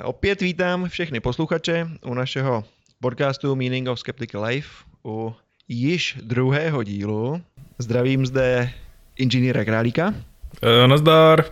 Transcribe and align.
Opět 0.00 0.40
vítám 0.40 0.88
všechny 0.88 1.20
posluchače 1.20 1.88
u 2.06 2.14
našeho 2.14 2.64
podcastu 3.00 3.56
Meaning 3.56 3.88
of 3.88 4.00
Skeptical 4.00 4.44
Life 4.44 4.68
u 5.04 5.34
již 5.68 6.18
druhého 6.22 6.82
dílu. 6.82 7.42
Zdravím 7.78 8.26
zde 8.26 8.72
inženýra 9.16 9.64
Králíka. 9.64 10.14
E, 10.62 10.88
nazdar. 10.88 11.44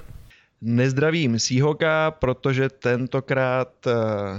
Nezdravím 0.60 1.38
Síhoka, 1.38 2.10
protože 2.10 2.68
tentokrát 2.68 3.86
eh, 3.86 3.92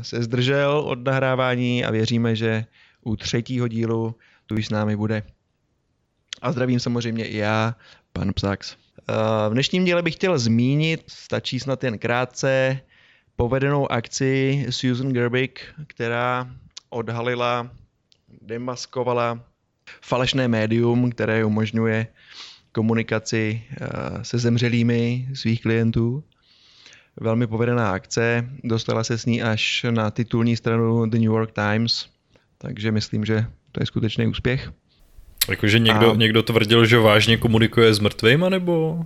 se 0.03 0.23
zdržel 0.23 0.79
od 0.79 1.05
nahrávání 1.05 1.85
a 1.85 1.91
věříme, 1.91 2.35
že 2.35 2.65
u 3.01 3.15
třetího 3.15 3.67
dílu 3.67 4.15
tu 4.45 4.57
s 4.57 4.69
námi 4.69 4.95
bude. 4.95 5.23
A 6.41 6.51
zdravím 6.51 6.79
samozřejmě 6.79 7.25
i 7.25 7.37
já, 7.37 7.75
pan 8.13 8.33
Psax. 8.33 8.75
Eh, 8.75 9.49
v 9.49 9.53
dnešním 9.53 9.85
díle 9.85 10.01
bych 10.01 10.15
chtěl 10.15 10.39
zmínit, 10.39 11.03
stačí 11.07 11.59
snad 11.59 11.83
jen 11.83 11.97
krátce, 11.97 12.81
povedenou 13.41 13.91
akci 13.91 14.65
Susan 14.69 15.13
Gerbig, 15.13 15.65
která 15.87 16.49
odhalila, 16.89 17.69
demaskovala 18.41 19.39
falešné 20.01 20.47
médium, 20.47 21.11
které 21.11 21.45
umožňuje 21.45 22.07
komunikaci 22.71 23.63
eh, 23.71 23.87
se 24.21 24.37
zemřelými 24.37 25.27
svých 25.33 25.61
klientů. 25.61 26.23
Velmi 27.19 27.47
povedená 27.47 27.91
akce, 27.91 28.49
dostala 28.63 29.03
se 29.03 29.17
s 29.17 29.25
ní 29.25 29.41
až 29.41 29.85
na 29.89 30.11
titulní 30.11 30.57
stranu 30.57 31.05
The 31.05 31.17
New 31.17 31.33
York 31.33 31.51
Times, 31.51 32.09
takže 32.57 32.91
myslím, 32.91 33.25
že 33.25 33.45
to 33.71 33.81
je 33.81 33.85
skutečný 33.85 34.27
úspěch. 34.27 34.71
Jakože 35.49 35.79
někdo, 35.79 36.11
a... 36.11 36.15
někdo 36.15 36.43
tvrdil, 36.43 36.85
že 36.85 36.97
vážně 36.97 37.37
komunikuje 37.37 37.93
s 37.93 37.99
mrtvejma, 37.99 38.49
nebo? 38.49 39.05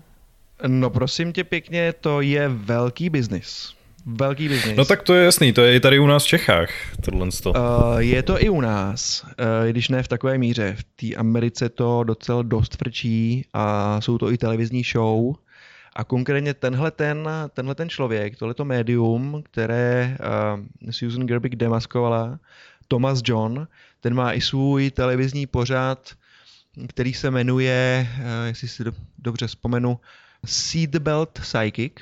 No 0.68 0.90
prosím 0.90 1.34
tě 1.34 1.44
pěkně, 1.44 1.94
to 1.94 2.22
je 2.22 2.50
velký 2.50 3.10
biznis. 3.10 3.76
Velký 4.06 4.50
biznis. 4.50 4.78
No 4.78 4.86
tak 4.86 5.04
to 5.04 5.14
je 5.14 5.26
jasný, 5.26 5.54
to 5.54 5.62
je 5.62 5.76
i 5.76 5.80
tady 5.80 6.00
u 6.00 6.08
nás 6.08 6.24
v 6.24 6.28
Čechách, 6.28 6.70
tohle 7.02 7.28
uh, 7.46 7.54
Je 7.98 8.24
to 8.24 8.44
i 8.44 8.50
u 8.50 8.62
nás, 8.62 9.24
uh, 9.24 9.70
když 9.70 9.90
ne 9.90 10.04
v 10.04 10.08
takové 10.08 10.38
míře. 10.38 10.76
V 10.80 10.84
té 10.84 11.16
Americe 11.16 11.70
to 11.70 12.04
docela 12.04 12.42
dost 12.42 12.78
frčí 12.78 13.46
a 13.54 14.02
jsou 14.02 14.18
to 14.18 14.32
i 14.32 14.38
televizní 14.38 14.84
show. 14.84 15.36
A 15.96 16.04
konkrétně 16.04 16.54
tenhle 16.54 16.92
ten, 16.92 17.30
tenhle 17.54 17.76
ten 17.76 17.90
člověk, 17.90 18.38
tohleto 18.38 18.66
médium, 18.66 19.44
které 19.46 20.18
uh, 20.20 20.92
Susan 20.92 21.28
Gerbig 21.28 21.56
demaskovala, 21.56 22.40
Thomas 22.88 23.22
John, 23.26 23.68
ten 24.00 24.14
má 24.14 24.34
i 24.34 24.42
svůj 24.42 24.92
televizní 24.92 25.48
pořad, 25.48 26.12
který 26.88 27.14
se 27.14 27.32
jmenuje, 27.32 28.08
uh, 28.18 28.48
jestli 28.48 28.68
si 28.68 28.84
do, 28.84 28.92
dobře 29.18 29.48
vzpomenu, 29.48 30.00
Seatbelt 30.46 31.30
Psychic 31.30 31.94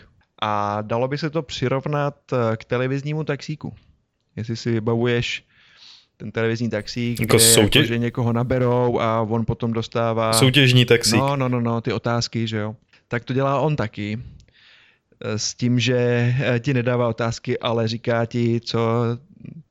a 0.46 0.82
dalo 0.82 1.08
by 1.08 1.18
se 1.18 1.30
to 1.30 1.42
přirovnat 1.42 2.16
eh, 2.34 2.58
k 2.58 2.66
televiznímu 2.66 3.24
taxíku. 3.24 3.74
Jestli 4.36 4.56
si 4.56 4.72
vybavuješ 4.72 5.44
ten 6.18 6.32
televizní 6.32 6.70
taxík, 6.70 7.20
jako 7.20 7.38
kde 7.38 7.46
soutěž... 7.46 7.82
jako, 7.82 7.88
že 7.88 7.98
někoho 7.98 8.34
naberou 8.34 9.00
a 9.00 9.22
on 9.22 9.46
potom 9.46 9.74
dostává... 9.74 10.34
Soutěžní 10.34 10.86
taxík. 10.86 11.20
No, 11.20 11.36
no, 11.36 11.50
no, 11.50 11.62
no, 11.62 11.82
ty 11.82 11.94
otázky, 11.94 12.48
že 12.48 12.58
jo. 12.58 12.76
Tak 13.08 13.24
to 13.24 13.34
dělá 13.34 13.60
on 13.60 13.76
taky. 13.76 14.20
Eh, 15.22 15.40
s 15.40 15.54
tím, 15.54 15.80
že 15.80 15.98
eh, 16.40 16.60
ti 16.60 16.74
nedává 16.74 17.08
otázky, 17.08 17.60
ale 17.60 17.88
říká 17.88 18.26
ti, 18.26 18.62
co 18.64 19.04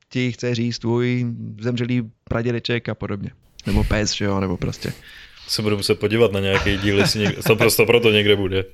ti 0.09 0.31
chce 0.31 0.55
říct 0.55 0.79
tvůj 0.79 1.25
zemřelý 1.61 2.11
pradědeček 2.23 2.89
a 2.89 2.95
podobně. 2.95 3.31
Nebo 3.65 3.83
pes, 3.83 4.13
že 4.13 4.25
jo, 4.25 4.39
nebo 4.39 4.57
prostě 4.57 4.93
se 5.47 5.61
budu 5.61 5.77
muset 5.77 5.99
podívat 5.99 6.31
na 6.31 6.39
nějaký 6.39 6.77
díl, 6.77 6.97
jestli 6.97 7.19
někde, 7.19 7.43
to 7.43 7.55
prostě 7.55 7.85
proto 7.85 8.11
někde 8.11 8.35
bude. 8.35 8.65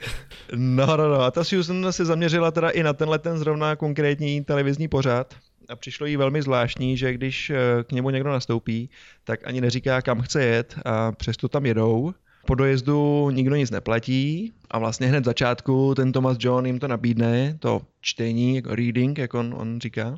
No, 0.56 0.98
no, 0.98 1.10
no. 1.10 1.22
A 1.22 1.32
ta 1.32 1.44
Susan 1.44 1.94
se 1.94 2.06
zaměřila 2.06 2.52
teda 2.52 2.70
i 2.70 2.84
na 2.84 2.94
tenhle 2.94 3.20
ten 3.20 3.38
zrovna 3.38 3.76
konkrétní 3.76 4.44
televizní 4.44 4.88
pořad. 4.88 5.36
A 5.70 5.76
přišlo 5.76 6.06
jí 6.06 6.18
velmi 6.18 6.42
zvláštní, 6.42 6.98
že 6.98 7.14
když 7.14 7.50
eh, 7.50 7.84
k 7.84 7.92
němu 7.92 8.10
někdo 8.10 8.30
nastoupí, 8.30 8.90
tak 9.24 9.48
ani 9.48 9.62
neříká, 9.62 10.02
kam 10.02 10.22
chce 10.22 10.44
jet 10.44 10.76
a 10.86 11.12
přesto 11.12 11.48
tam 11.48 11.66
jedou. 11.66 12.14
Po 12.46 12.56
dojezdu 12.56 13.30
nikdo 13.30 13.56
nic 13.56 13.72
neplatí 13.72 14.54
a 14.72 14.80
vlastně 14.80 15.08
hned 15.08 15.22
v 15.22 15.26
začátku 15.26 15.96
ten 15.96 16.12
Thomas 16.12 16.38
John 16.40 16.66
jim 16.66 16.80
to 16.80 16.88
nabídne, 16.88 17.58
to 17.60 17.82
čtení, 18.02 18.56
jako 18.56 18.76
reading, 18.76 19.18
jak 19.18 19.34
on, 19.34 19.56
on 19.58 19.80
říká. 19.80 20.18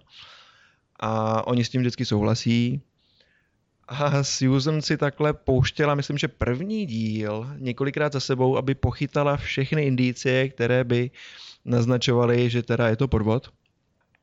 A 0.99 1.47
oni 1.47 1.63
s 1.63 1.69
tím 1.69 1.81
vždycky 1.81 2.05
souhlasí 2.05 2.81
a 3.91 4.23
Susan 4.23 4.81
si 4.81 4.97
takhle 4.97 5.33
pouštěla, 5.33 5.95
myslím, 5.95 6.17
že 6.17 6.27
první 6.27 6.85
díl 6.85 7.47
několikrát 7.57 8.13
za 8.13 8.19
sebou, 8.19 8.57
aby 8.57 8.75
pochytala 8.75 9.37
všechny 9.37 9.83
indicie, 9.83 10.49
které 10.49 10.83
by 10.83 11.11
naznačovaly, 11.65 12.49
že 12.49 12.63
teda 12.63 12.87
je 12.87 12.95
to 12.95 13.07
podvod. 13.07 13.49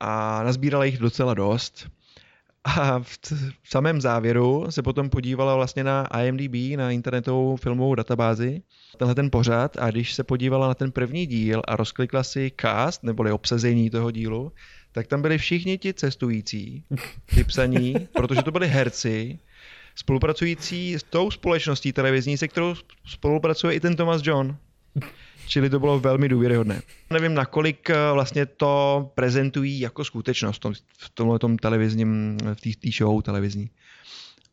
A 0.00 0.42
nazbírala 0.42 0.84
jich 0.84 0.98
docela 0.98 1.34
dost. 1.34 1.88
A 2.64 2.98
v, 2.98 3.18
v 3.62 3.70
samém 3.70 4.00
závěru 4.00 4.66
se 4.70 4.82
potom 4.82 5.10
podívala 5.10 5.54
vlastně 5.56 5.84
na 5.84 6.06
IMDb, 6.22 6.76
na 6.76 6.90
internetovou 6.90 7.56
filmovou 7.56 7.94
databázi, 7.94 8.62
tenhle 8.96 9.14
ten 9.14 9.30
pořad 9.30 9.76
a 9.80 9.90
když 9.90 10.14
se 10.14 10.24
podívala 10.24 10.68
na 10.68 10.74
ten 10.74 10.92
první 10.92 11.26
díl 11.26 11.62
a 11.68 11.76
rozklikla 11.76 12.22
si 12.22 12.52
cast, 12.60 13.02
neboli 13.02 13.32
obsazení 13.32 13.90
toho 13.90 14.10
dílu, 14.10 14.52
tak 14.92 15.06
tam 15.06 15.22
byli 15.22 15.38
všichni 15.38 15.78
ti 15.78 15.94
cestující, 15.94 16.84
vypsaní, 17.36 17.94
protože 18.12 18.42
to 18.42 18.50
byli 18.50 18.68
herci, 18.68 19.38
spolupracující 19.98 20.94
s 20.94 21.02
tou 21.02 21.30
společností 21.30 21.92
televizní, 21.92 22.38
se 22.38 22.48
kterou 22.48 22.74
spolupracuje 23.06 23.74
i 23.74 23.80
ten 23.80 23.96
Thomas 23.96 24.22
John. 24.24 24.56
Čili 25.46 25.70
to 25.70 25.80
bylo 25.80 26.00
velmi 26.00 26.28
důvěryhodné. 26.28 26.82
Nevím, 27.10 27.34
nakolik 27.34 27.90
eh, 27.90 27.94
vlastně 28.12 28.46
to 28.46 29.10
prezentují 29.14 29.80
jako 29.80 30.04
skutečnost 30.04 30.66
v 30.98 31.10
tomhle 31.14 31.38
tom 31.38 31.58
televizním, 31.58 32.38
v 32.54 32.76
té 32.76 32.90
show 32.98 33.22
televizní. 33.22 33.70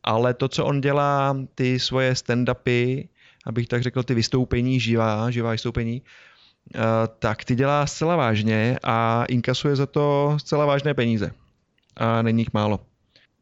Ale 0.02 0.34
to, 0.34 0.48
co 0.48 0.64
on 0.64 0.80
dělá, 0.80 1.36
ty 1.54 1.78
svoje 1.80 2.12
stand-upy, 2.12 3.08
abych 3.46 3.68
tak 3.68 3.82
řekl, 3.82 4.02
ty 4.02 4.14
vystoupení 4.14 4.80
živá, 4.80 5.30
živá 5.30 5.50
vystoupení, 5.50 6.02
eh, 6.74 6.80
tak 7.18 7.44
ty 7.44 7.54
dělá 7.54 7.86
zcela 7.86 8.16
vážně 8.16 8.78
a 8.82 9.24
inkasuje 9.24 9.76
za 9.76 9.86
to 9.86 10.36
zcela 10.40 10.66
vážné 10.66 10.94
peníze. 10.94 11.30
A 11.96 12.22
není 12.22 12.40
jich 12.40 12.52
málo. 12.52 12.80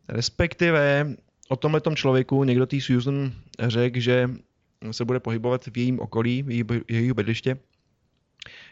Respektive 0.09 1.15
o 1.49 1.57
tomhle 1.57 1.81
člověku 1.95 2.45
někdo 2.45 2.67
tý 2.67 2.81
Susan 2.81 3.33
řekl, 3.59 4.01
že 4.01 4.31
se 4.91 5.05
bude 5.05 5.21
pohybovat 5.21 5.67
v 5.67 5.79
jejím 5.79 6.01
okolí, 6.01 6.43
v 6.43 6.51
její, 6.51 6.65
jejího 6.89 7.15
bydliště, 7.15 7.59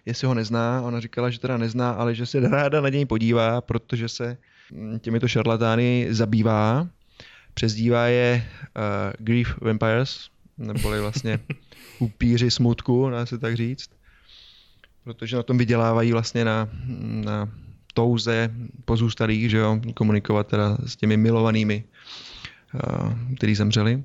jestli 0.06 0.26
ho 0.26 0.34
nezná. 0.34 0.82
Ona 0.82 1.00
říkala, 1.00 1.30
že 1.30 1.38
teda 1.38 1.56
nezná, 1.56 1.90
ale 1.90 2.14
že 2.14 2.26
se 2.26 2.40
ráda 2.40 2.80
na 2.80 2.88
něj 2.88 3.06
podívá, 3.06 3.60
protože 3.60 4.08
se 4.08 4.36
mm, 4.72 4.98
těmito 4.98 5.28
šarlatány 5.28 6.06
zabývá. 6.10 6.88
Přezdívá 7.54 8.06
je 8.06 8.44
uh, 8.76 9.12
Grief 9.18 9.58
Vampires, 9.60 10.28
neboli 10.58 11.00
vlastně 11.00 11.38
upíři 11.98 12.50
smutku, 12.50 13.10
dá 13.10 13.26
se 13.26 13.38
tak 13.38 13.56
říct. 13.56 13.90
Protože 15.04 15.36
na 15.36 15.42
tom 15.42 15.58
vydělávají 15.58 16.12
vlastně 16.12 16.44
na, 16.44 16.68
na 17.24 17.48
touze 17.94 18.50
pozůstalých, 18.84 19.50
že 19.50 19.56
jo, 19.56 19.80
komunikovat 19.94 20.46
teda 20.46 20.78
s 20.86 20.96
těmi 20.96 21.16
milovanými 21.16 21.84
který 23.36 23.54
zemřeli, 23.54 24.04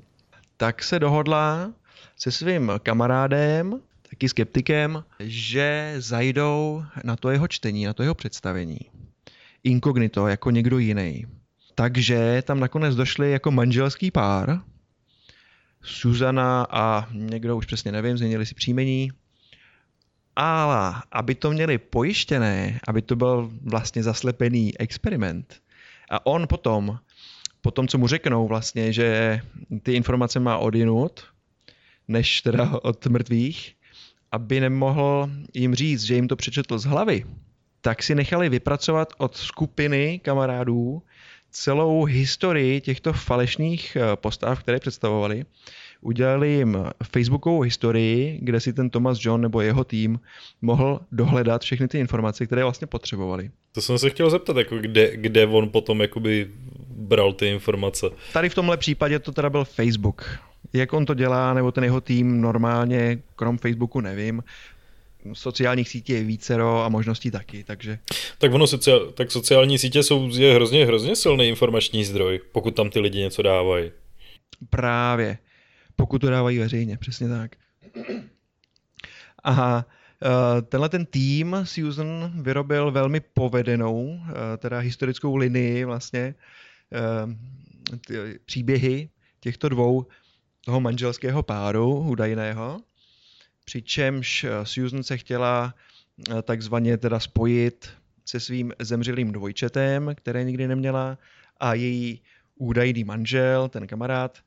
tak 0.56 0.82
se 0.82 0.98
dohodla 0.98 1.72
se 2.16 2.32
svým 2.32 2.72
kamarádem, 2.82 3.80
taky 4.10 4.28
skeptikem, 4.28 5.04
že 5.20 5.94
zajdou 5.98 6.84
na 7.04 7.16
to 7.16 7.30
jeho 7.30 7.48
čtení, 7.48 7.84
na 7.84 7.92
to 7.92 8.02
jeho 8.02 8.14
představení. 8.14 8.78
Inkognito, 9.64 10.28
jako 10.28 10.50
někdo 10.50 10.78
jiný. 10.78 11.26
Takže 11.74 12.42
tam 12.46 12.60
nakonec 12.60 12.96
došli 12.96 13.30
jako 13.30 13.50
manželský 13.50 14.10
pár, 14.10 14.60
Suzana 15.82 16.66
a 16.70 17.08
někdo 17.12 17.56
už 17.56 17.66
přesně 17.66 17.92
nevím, 17.92 18.18
změnili 18.18 18.46
si 18.46 18.54
příjmení. 18.54 19.12
Ale 20.36 20.94
aby 21.12 21.34
to 21.34 21.50
měli 21.50 21.78
pojištěné, 21.78 22.80
aby 22.88 23.02
to 23.02 23.16
byl 23.16 23.50
vlastně 23.62 24.02
zaslepený 24.02 24.78
experiment, 24.78 25.60
a 26.10 26.26
on 26.26 26.46
potom 26.46 26.98
po 27.68 27.72
tom, 27.72 27.88
co 27.88 27.98
mu 27.98 28.06
řeknou 28.06 28.48
vlastně, 28.48 28.92
že 28.92 29.40
ty 29.82 29.92
informace 29.92 30.40
má 30.40 30.58
odinut, 30.58 31.24
než 32.08 32.42
teda 32.42 32.80
od 32.82 33.06
mrtvých, 33.06 33.74
aby 34.32 34.60
nemohl 34.60 35.30
jim 35.54 35.74
říct, 35.74 36.02
že 36.02 36.14
jim 36.14 36.28
to 36.28 36.36
přečetl 36.36 36.78
z 36.78 36.84
hlavy, 36.84 37.24
tak 37.80 38.02
si 38.02 38.14
nechali 38.14 38.48
vypracovat 38.48 39.12
od 39.18 39.36
skupiny 39.36 40.20
kamarádů 40.24 41.02
celou 41.50 42.04
historii 42.04 42.80
těchto 42.80 43.12
falešných 43.12 43.96
eh, 43.96 44.16
postav, 44.16 44.60
které 44.60 44.78
představovali. 44.78 45.44
Udělali 46.00 46.48
jim 46.48 46.78
Facebookovou 47.12 47.60
historii, 47.60 48.38
kde 48.42 48.60
si 48.60 48.72
ten 48.72 48.90
Thomas 48.90 49.18
John 49.20 49.40
nebo 49.40 49.60
jeho 49.60 49.84
tým 49.84 50.20
mohl 50.62 51.00
dohledat 51.12 51.62
všechny 51.62 51.88
ty 51.88 51.98
informace, 51.98 52.46
které 52.46 52.62
vlastně 52.62 52.86
potřebovali. 52.86 53.50
To 53.72 53.80
jsem 53.80 53.98
se 53.98 54.10
chtěl 54.10 54.30
zeptat, 54.30 54.56
jako 54.56 54.78
kde, 54.78 55.16
kde 55.16 55.46
on 55.46 55.68
potom 55.68 56.00
jakoby 56.00 56.50
bral 56.88 57.32
ty 57.32 57.48
informace. 57.48 58.06
Tady 58.32 58.48
v 58.48 58.54
tomhle 58.54 58.76
případě 58.76 59.18
to 59.18 59.32
teda 59.32 59.50
byl 59.50 59.64
Facebook. 59.64 60.38
Jak 60.72 60.92
on 60.92 61.06
to 61.06 61.14
dělá, 61.14 61.54
nebo 61.54 61.72
ten 61.72 61.84
jeho 61.84 62.00
tým 62.00 62.40
normálně, 62.40 63.18
krom 63.36 63.58
Facebooku 63.58 64.00
nevím. 64.00 64.42
sociálních 65.32 65.88
sítí 65.88 66.12
je 66.12 66.24
vícero 66.24 66.84
a 66.84 66.88
možností 66.88 67.30
taky, 67.30 67.64
takže... 67.64 67.98
Tak 68.38 68.52
ono, 68.52 68.66
sociál, 68.66 69.06
tak 69.06 69.30
sociální 69.30 69.78
sítě 69.78 70.02
jsou 70.02 70.30
je 70.32 70.54
hrozně, 70.54 70.86
hrozně 70.86 71.16
silný 71.16 71.48
informační 71.48 72.04
zdroj, 72.04 72.40
pokud 72.52 72.74
tam 72.74 72.90
ty 72.90 73.00
lidi 73.00 73.18
něco 73.18 73.42
dávají. 73.42 73.90
Právě. 74.70 75.38
Pokud 75.98 76.18
to 76.18 76.30
dávají 76.30 76.58
veřejně, 76.58 76.96
přesně 76.96 77.28
tak. 77.28 77.56
A 79.44 79.86
eh, 80.22 80.62
tenhle 80.62 80.88
ten 80.88 81.06
tým 81.06 81.56
Susan 81.64 82.32
vyrobil 82.42 82.90
velmi 82.90 83.20
povedenou, 83.20 84.20
eh, 84.28 84.56
teda 84.56 84.78
historickou 84.78 85.36
linii 85.36 85.84
vlastně, 85.84 86.34
ty 88.06 88.40
příběhy 88.44 89.08
těchto 89.40 89.68
dvou 89.68 90.06
toho 90.64 90.80
manželského 90.80 91.42
páru 91.42 91.98
údajného, 91.98 92.80
přičemž 93.64 94.44
eh, 94.44 94.66
Susan 94.66 95.02
se 95.02 95.16
chtěla 95.16 95.74
eh, 96.30 96.42
takzvaně 96.42 96.96
teda 96.96 97.20
spojit 97.20 97.88
se 98.24 98.40
svým 98.40 98.72
zemřelým 98.78 99.32
dvojčetem, 99.32 100.12
které 100.14 100.44
nikdy 100.44 100.68
neměla, 100.68 101.18
a 101.60 101.74
její 101.74 102.22
údajný 102.54 103.04
manžel, 103.04 103.68
ten 103.68 103.86
kamarád, 103.86 104.38
eh, 104.38 104.42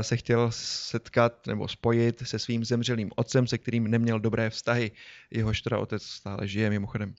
se 0.00 0.16
chtěl 0.16 0.48
setkat 0.50 1.46
nebo 1.46 1.68
spojit 1.68 2.22
se 2.24 2.38
svým 2.38 2.64
zemřelým 2.64 3.10
otcem, 3.16 3.46
se 3.46 3.58
kterým 3.58 3.90
neměl 3.90 4.20
dobré 4.20 4.50
vztahy. 4.50 4.90
Jehož 5.30 5.62
teda 5.62 5.78
otec 5.78 6.02
stále 6.02 6.48
žije 6.48 6.70
mimochodem. 6.70 7.14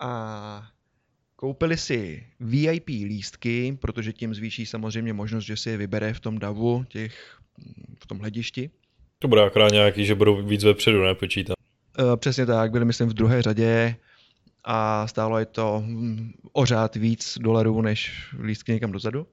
A 0.00 0.66
koupili 1.36 1.76
si 1.76 2.26
VIP 2.40 2.88
lístky, 2.88 3.78
protože 3.80 4.12
tím 4.12 4.34
zvýší 4.34 4.66
samozřejmě 4.66 5.12
možnost, 5.12 5.44
že 5.44 5.56
si 5.56 5.70
je 5.70 5.76
vybere 5.76 6.12
v 6.12 6.20
tom 6.20 6.38
davu, 6.38 6.84
těch, 6.88 7.38
v 7.98 8.06
tom 8.06 8.18
hledišti. 8.18 8.70
To 9.18 9.28
bude 9.28 9.42
akorát 9.42 9.72
nějaký, 9.72 10.06
že 10.06 10.14
budou 10.14 10.42
víc 10.42 10.64
vepředu, 10.64 11.02
ne? 11.02 11.14
Počítám. 11.14 11.54
Uh, 11.98 12.16
přesně 12.16 12.46
tak, 12.46 12.70
byli 12.70 12.84
myslím 12.84 13.08
v 13.08 13.14
druhé 13.14 13.42
řadě 13.42 13.96
a 14.64 15.06
stálo 15.06 15.38
je 15.38 15.46
to 15.46 15.82
hm, 15.86 16.32
o 16.52 16.66
řád 16.66 16.96
víc 16.96 17.38
dolarů 17.40 17.82
než 17.82 18.28
lístky 18.42 18.72
někam 18.72 18.92
dozadu. 18.92 19.26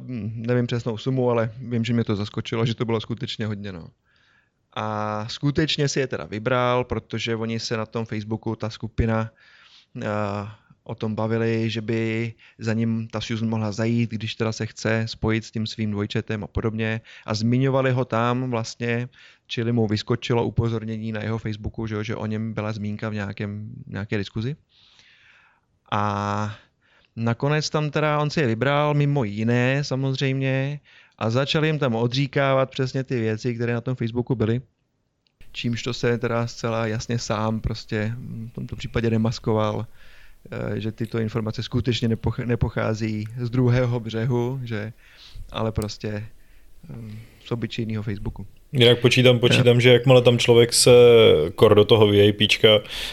Hm, 0.00 0.42
nevím 0.46 0.66
přesnou 0.66 0.98
sumu, 0.98 1.30
ale 1.30 1.52
vím, 1.58 1.84
že 1.84 1.94
mě 1.94 2.04
to 2.04 2.16
zaskočilo, 2.16 2.66
že 2.66 2.74
to 2.74 2.84
bylo 2.84 3.00
skutečně 3.00 3.46
hodně. 3.46 3.72
No. 3.72 3.88
A 4.76 5.28
skutečně 5.28 5.88
si 5.88 6.00
je 6.00 6.06
teda 6.06 6.24
vybral, 6.24 6.84
protože 6.84 7.36
oni 7.36 7.60
se 7.60 7.76
na 7.76 7.86
tom 7.86 8.04
Facebooku, 8.04 8.56
ta 8.56 8.70
skupina, 8.70 9.30
uh, 9.96 10.02
o 10.88 10.94
tom 10.94 11.14
bavili, 11.14 11.70
že 11.70 11.80
by 11.80 12.34
za 12.58 12.72
ním 12.72 13.08
ta 13.08 13.20
Susan 13.20 13.48
mohla 13.48 13.72
zajít, 13.72 14.10
když 14.10 14.34
teda 14.34 14.52
se 14.52 14.66
chce 14.66 15.04
spojit 15.08 15.44
s 15.44 15.50
tím 15.50 15.66
svým 15.66 15.90
dvojčetem 15.90 16.44
a 16.44 16.46
podobně. 16.46 17.00
A 17.26 17.34
zmiňovali 17.34 17.92
ho 17.92 18.04
tam 18.04 18.50
vlastně, 18.50 19.08
čili 19.46 19.72
mu 19.72 19.86
vyskočilo 19.86 20.44
upozornění 20.44 21.12
na 21.12 21.22
jeho 21.22 21.38
Facebooku, 21.38 21.86
že, 21.86 22.04
že 22.04 22.16
o 22.16 22.26
něm 22.26 22.52
byla 22.52 22.72
zmínka 22.72 23.08
v 23.08 23.14
nějakém, 23.14 23.70
nějaké 23.86 24.18
diskuzi. 24.18 24.56
A 25.92 26.56
nakonec 27.18 27.70
tam 27.70 27.90
teda 27.90 28.18
on 28.18 28.30
si 28.30 28.40
je 28.40 28.46
vybral, 28.46 28.94
mimo 28.94 29.24
jiné 29.24 29.84
samozřejmě, 29.84 30.80
a 31.18 31.30
začal 31.30 31.64
jim 31.64 31.78
tam 31.78 31.94
odříkávat 31.94 32.70
přesně 32.70 33.04
ty 33.04 33.20
věci, 33.20 33.54
které 33.54 33.72
na 33.72 33.80
tom 33.80 33.94
Facebooku 33.94 34.34
byly 34.34 34.60
čímž 35.52 35.82
to 35.82 35.94
se 35.94 36.18
teda 36.18 36.46
zcela 36.46 36.86
jasně 36.86 37.18
sám 37.18 37.60
prostě 37.60 38.14
v 38.50 38.54
tomto 38.54 38.76
případě 38.76 39.10
demaskoval 39.10 39.86
Eh, 40.50 40.80
že 40.80 40.92
tyto 40.92 41.18
informace 41.18 41.62
skutečně 41.62 42.08
nepochází 42.44 43.24
z 43.36 43.50
druhého 43.50 44.00
břehu, 44.00 44.60
že, 44.64 44.92
ale 45.52 45.72
prostě 45.72 46.08
eh, 46.08 46.94
z 47.44 47.52
obyčejného 47.52 48.02
Facebooku. 48.02 48.46
Jinak 48.72 49.00
počítám, 49.00 49.38
počítám, 49.38 49.80
že 49.80 49.92
jakmile 49.92 50.22
tam 50.22 50.38
člověk 50.38 50.72
se 50.72 50.90
kor 51.54 51.74
do 51.74 51.84
toho 51.84 52.06
VIPčka, 52.06 52.68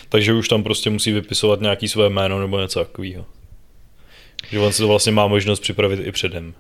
takže 0.10 0.34
už 0.34 0.48
tam 0.48 0.64
prostě 0.64 0.90
musí 0.90 1.12
vypisovat 1.12 1.62
nějaký 1.62 1.88
své 1.88 2.10
jméno 2.10 2.40
nebo 2.40 2.62
něco 2.62 2.80
takového. 2.80 3.26
Že 4.52 4.60
on 4.60 4.74
se 4.74 4.82
to 4.82 4.88
vlastně 4.88 5.12
má 5.12 5.28
možnost 5.28 5.60
připravit 5.60 6.00
i 6.08 6.12
předem. 6.12 6.54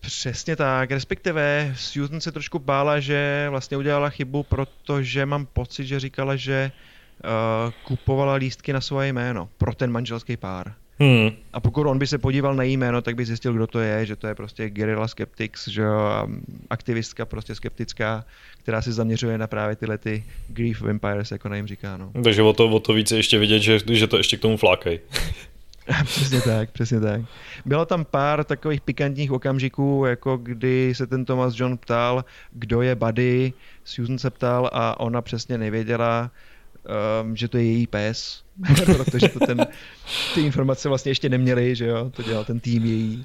Přesně 0.00 0.56
tak, 0.56 0.90
respektive 0.90 1.74
Susan 1.76 2.20
se 2.20 2.32
trošku 2.32 2.58
bála, 2.58 3.00
že 3.00 3.46
vlastně 3.50 3.76
udělala 3.76 4.08
chybu, 4.10 4.42
protože 4.42 5.26
mám 5.26 5.46
pocit, 5.46 5.86
že 5.86 6.00
říkala, 6.00 6.36
že 6.36 6.72
uh, 7.24 7.72
kupovala 7.84 8.34
lístky 8.34 8.72
na 8.72 8.80
svoje 8.80 9.12
jméno 9.12 9.48
pro 9.58 9.74
ten 9.74 9.90
manželský 9.90 10.36
pár. 10.36 10.74
Hmm. 10.98 11.30
A 11.52 11.60
pokud 11.60 11.86
on 11.86 11.98
by 11.98 12.06
se 12.06 12.18
podíval 12.18 12.54
na 12.54 12.62
její 12.62 12.76
jméno, 12.76 13.02
tak 13.02 13.14
by 13.14 13.24
zjistil, 13.24 13.52
kdo 13.52 13.66
to 13.66 13.80
je, 13.80 14.06
že 14.06 14.16
to 14.16 14.26
je 14.26 14.34
prostě 14.34 14.70
Guerrilla 14.70 15.08
Skeptics, 15.08 15.68
že 15.68 15.82
jo, 15.82 16.28
aktivistka 16.70 17.24
prostě 17.24 17.54
skeptická, 17.54 18.24
která 18.62 18.82
se 18.82 18.92
zaměřuje 18.92 19.38
na 19.38 19.46
právě 19.46 19.76
tyhle 19.76 19.98
ty 19.98 20.24
grief 20.48 20.80
vampires, 20.80 21.30
jako 21.30 21.48
na 21.48 21.56
jim 21.56 21.66
říká, 21.66 21.96
no. 21.96 22.12
Takže 22.24 22.42
o 22.42 22.52
to, 22.52 22.68
o 22.68 22.80
to 22.80 22.92
více 22.92 23.16
ještě 23.16 23.38
vidět, 23.38 23.60
že, 23.60 23.78
že 23.92 24.06
to 24.06 24.16
ještě 24.16 24.36
k 24.36 24.40
tomu 24.40 24.56
flákej. 24.56 25.00
přesně 26.04 26.40
tak, 26.40 26.70
přesně 26.70 27.00
tak. 27.00 27.20
Bylo 27.64 27.86
tam 27.86 28.04
pár 28.04 28.44
takových 28.44 28.80
pikantních 28.80 29.32
okamžiků, 29.32 30.04
jako 30.06 30.36
kdy 30.36 30.94
se 30.94 31.06
ten 31.06 31.24
Thomas 31.24 31.54
John 31.60 31.78
ptal, 31.78 32.24
kdo 32.52 32.82
je 32.82 32.94
Buddy, 32.94 33.52
Susan 33.84 34.18
se 34.18 34.30
ptal 34.30 34.70
a 34.72 35.00
ona 35.00 35.22
přesně 35.22 35.58
nevěděla, 35.58 36.30
um, 37.22 37.36
že 37.36 37.48
to 37.48 37.56
je 37.56 37.64
její 37.64 37.86
pes, 37.86 38.44
protože 38.96 39.28
to 39.28 39.46
ten, 39.46 39.66
ty 40.34 40.40
informace 40.40 40.88
vlastně 40.88 41.10
ještě 41.10 41.28
neměli, 41.28 41.76
že 41.76 41.86
jo, 41.86 42.10
to 42.10 42.22
dělal 42.22 42.44
ten 42.44 42.60
tým 42.60 42.84
její. 42.84 43.24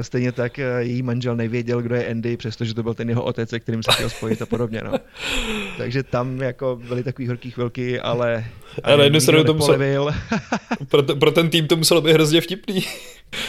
Stejně 0.00 0.32
tak 0.32 0.58
eh, 0.58 0.64
její 0.78 1.02
manžel 1.02 1.36
nevěděl, 1.36 1.82
kdo 1.82 1.94
je 1.94 2.10
Andy, 2.10 2.36
přestože 2.36 2.74
to 2.74 2.82
byl 2.82 2.94
ten 2.94 3.08
jeho 3.08 3.22
otec, 3.22 3.50
se 3.50 3.60
kterým 3.60 3.82
se 3.82 3.92
chtěl 3.92 4.10
spojit 4.10 4.42
a 4.42 4.46
podobně. 4.46 4.80
No. 4.84 4.92
Takže 5.78 6.02
tam 6.02 6.42
jako 6.42 6.80
byly 6.88 7.02
takový 7.02 7.28
horký 7.28 7.50
chvilky, 7.50 8.00
ale, 8.00 8.44
ale 8.82 8.96
na 8.96 9.04
jednu 9.04 9.20
stranu 9.20 9.44
to 9.44 9.54
musel, 9.54 10.14
pro, 10.88 11.02
pro, 11.02 11.30
ten 11.30 11.50
tým 11.50 11.66
to 11.66 11.76
muselo 11.76 12.00
být 12.00 12.12
hrozně 12.12 12.40
vtipný. 12.40 12.84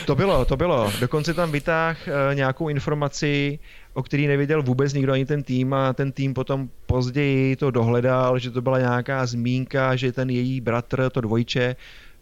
To 0.05 0.15
bylo, 0.15 0.45
to 0.45 0.57
bylo. 0.57 0.91
Dokonce 0.99 1.33
tam 1.33 1.51
vytáh 1.51 1.97
uh, 2.07 2.35
nějakou 2.35 2.69
informaci 2.69 3.59
o 3.95 4.03
který 4.03 4.27
nevěděl 4.27 4.63
vůbec 4.63 4.93
nikdo 4.93 5.13
ani 5.13 5.25
ten 5.25 5.43
tým 5.43 5.73
a 5.73 5.93
ten 5.93 6.11
tým 6.11 6.33
potom 6.33 6.69
později 6.85 7.55
to 7.55 7.71
dohledal, 7.71 8.39
že 8.39 8.51
to 8.51 8.61
byla 8.61 8.79
nějaká 8.79 9.25
zmínka, 9.25 9.95
že 9.95 10.11
ten 10.11 10.29
její 10.29 10.61
bratr, 10.61 11.09
to 11.09 11.21
dvojče, 11.21 11.75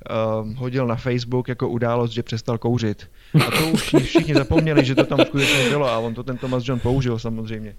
uh, 0.09 0.57
hodil 0.57 0.87
na 0.87 0.95
Facebook 0.95 1.47
jako 1.47 1.69
událost, 1.69 2.11
že 2.11 2.23
přestal 2.23 2.57
kouřit. 2.57 3.09
A 3.47 3.51
to 3.51 3.67
už 3.67 3.95
všichni 4.03 4.33
zapomněli, 4.33 4.85
že 4.85 4.95
to 4.95 5.05
tam 5.05 5.19
skutečně 5.25 5.69
bylo 5.69 5.89
a 5.89 5.97
on 5.97 6.13
to 6.13 6.23
ten 6.23 6.37
Thomas 6.37 6.67
John 6.67 6.79
použil 6.79 7.19
samozřejmě. 7.19 7.75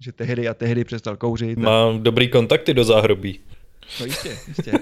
Že 0.00 0.12
tehdy 0.12 0.48
a 0.48 0.54
tehdy 0.54 0.84
přestal 0.84 1.16
kouřit. 1.16 1.58
Má 1.58 1.92
dobrý 1.98 2.28
kontakty 2.28 2.74
do 2.74 2.84
záhrobí. 2.84 3.40
No 4.00 4.06
jistě, 4.06 4.38
jistě. 4.48 4.72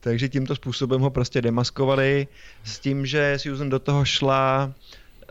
Takže 0.00 0.28
tímto 0.28 0.56
způsobem 0.56 1.00
ho 1.00 1.10
prostě 1.10 1.42
demaskovali 1.42 2.26
s 2.64 2.78
tím, 2.78 3.06
že 3.06 3.38
Susan 3.38 3.70
do 3.70 3.78
toho 3.78 4.04
šla 4.04 4.72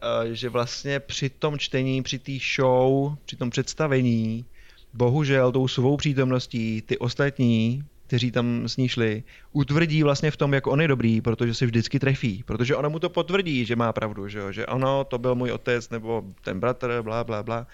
Eh, 0.06 0.36
že 0.36 0.50
vlastně 0.50 1.00
při 1.00 1.30
tom 1.30 1.60
čtení, 1.60 2.04
při 2.04 2.20
té 2.20 2.32
show, 2.56 3.16
při 3.26 3.36
tom 3.36 3.50
představení, 3.50 4.46
bohužel 4.94 5.52
tou 5.52 5.68
svou 5.68 5.98
přítomností 5.98 6.82
ty 6.82 6.98
ostatní, 6.98 7.84
kteří 8.08 8.32
tam 8.32 8.68
s 8.68 8.78
ní 8.78 8.90
šli, 8.90 9.24
utvrdí 9.54 10.04
vlastně 10.04 10.32
v 10.32 10.38
tom, 10.38 10.54
jak 10.54 10.68
on 10.68 10.82
je 10.82 10.88
dobrý, 10.88 11.22
protože 11.22 11.54
si 11.54 11.66
vždycky 11.66 12.00
trefí. 12.00 12.44
Protože 12.46 12.76
ona 12.76 12.90
mu 12.90 13.00
to 13.00 13.10
potvrdí, 13.10 13.66
že 13.66 13.76
má 13.76 13.94
pravdu, 13.94 14.28
že, 14.28 14.40
jo? 14.40 14.52
že 14.52 14.66
ano, 14.66 15.04
to 15.04 15.18
byl 15.18 15.36
můj 15.36 15.52
otec 15.52 15.90
nebo 15.90 16.24
ten 16.44 16.60
bratr, 16.60 17.02
bla, 17.02 17.24
bla, 17.24 17.44
bla. 17.44 17.68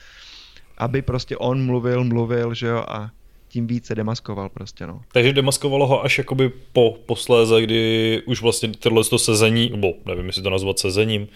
Aby 0.77 1.01
prostě 1.01 1.37
on 1.37 1.65
mluvil, 1.65 2.03
mluvil, 2.03 2.53
že 2.53 2.67
jo, 2.67 2.83
a 2.87 3.11
tím 3.47 3.67
více 3.67 3.95
demaskoval 3.95 4.49
prostě, 4.49 4.87
no. 4.87 5.01
Takže 5.11 5.33
demaskovalo 5.33 5.87
ho 5.87 6.03
až 6.03 6.17
jakoby 6.17 6.51
po 6.73 6.97
posléze, 7.05 7.61
kdy 7.61 8.21
už 8.25 8.41
vlastně 8.41 8.69
tohle 8.79 9.03
to 9.03 9.19
sezení, 9.19 9.69
nebo 9.69 9.93
nevím, 10.05 10.27
jestli 10.27 10.41
to 10.41 10.49
nazvat 10.49 10.79
sezením, 10.79 11.27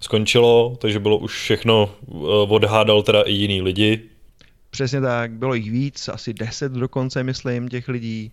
skončilo, 0.00 0.76
takže 0.78 0.98
bylo 0.98 1.18
už 1.18 1.32
všechno, 1.32 1.90
eh, 2.08 2.12
odhádal 2.48 3.02
teda 3.02 3.22
i 3.22 3.32
jiný 3.32 3.62
lidi. 3.62 4.00
Přesně 4.70 5.00
tak, 5.00 5.32
bylo 5.32 5.54
jich 5.54 5.70
víc, 5.70 6.08
asi 6.08 6.34
deset 6.34 6.72
dokonce, 6.72 7.22
myslím, 7.22 7.68
těch 7.68 7.88
lidí. 7.88 8.32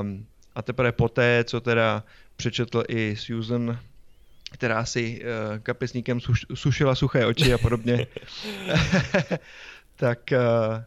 Um, 0.00 0.26
a 0.54 0.62
teprve 0.62 0.92
poté, 0.92 1.44
co 1.44 1.60
teda 1.60 2.04
přečetl 2.36 2.84
i 2.88 3.16
Susan, 3.16 3.78
která 4.52 4.84
si 4.84 5.22
uh, 5.22 5.58
kapesníkem 5.58 6.20
suš, 6.20 6.46
sušila 6.54 6.94
suché 6.94 7.26
oči 7.26 7.54
a 7.54 7.58
podobně, 7.58 8.06
tak 9.96 10.18
uh, 10.32 10.82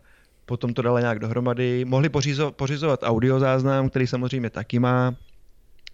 potom 0.46 0.74
to 0.74 0.82
dala 0.82 1.00
nějak 1.00 1.20
dohromady. 1.20 1.86
Mohli 1.86 2.10
pořizo, 2.10 2.52
pořizovat 2.52 3.00
audiozáznam, 3.04 3.90
který 3.90 4.08
samozřejmě 4.08 4.50
taky 4.50 4.80
má, 4.80 5.16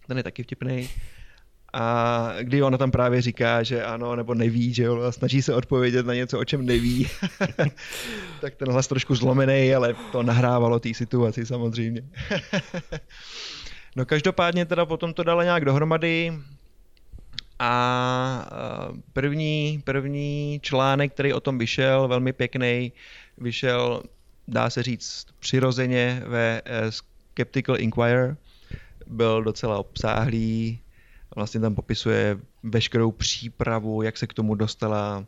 ten 0.08 0.18
je 0.18 0.24
taky 0.24 0.44
vtipný. 0.44 0.90
A 1.78 2.34
kdy 2.42 2.64
ona 2.64 2.78
tam 2.78 2.92
právě 2.92 3.22
říká, 3.22 3.64
že 3.64 3.84
ano 3.84 4.16
nebo 4.16 4.34
neví, 4.34 4.74
že 4.74 4.84
jo, 4.84 5.02
a 5.02 5.12
snaží 5.12 5.42
se 5.42 5.54
odpovědět 5.54 6.06
na 6.06 6.14
něco, 6.14 6.40
o 6.40 6.46
čem 6.46 6.66
neví, 6.66 7.08
tak 8.42 8.56
ten 8.56 8.72
hlas 8.72 8.88
trošku 8.88 9.16
zlomený, 9.16 9.76
ale 9.76 9.96
to 10.12 10.24
nahrávalo 10.24 10.80
té 10.80 10.94
situaci 10.94 11.46
samozřejmě. 11.46 12.02
no 13.96 14.06
každopádně 14.06 14.66
teda 14.66 14.86
potom 14.86 15.14
to 15.14 15.24
dala 15.24 15.44
nějak 15.44 15.66
dohromady 15.66 16.34
a 17.60 18.50
první, 19.14 19.82
první 19.84 20.60
článek, 20.64 21.14
který 21.14 21.34
o 21.34 21.40
tom 21.40 21.58
vyšel, 21.58 22.08
velmi 22.08 22.34
pěkný, 22.34 22.92
vyšel 23.38 24.04
dá 24.48 24.70
se 24.70 24.84
říct, 24.84 25.26
přirozeně 25.40 26.24
ve 26.26 26.62
eh, 26.66 26.92
Skeptical 26.92 27.80
Inquirer. 27.80 28.38
Byl 29.08 29.44
docela 29.44 29.78
obsáhlý, 29.78 30.80
vlastně 31.36 31.60
tam 31.60 31.76
popisuje 31.76 32.40
veškerou 32.64 33.12
přípravu, 33.12 34.02
jak 34.02 34.18
se 34.18 34.28
k 34.28 34.34
tomu 34.34 34.56
dostala, 34.56 35.26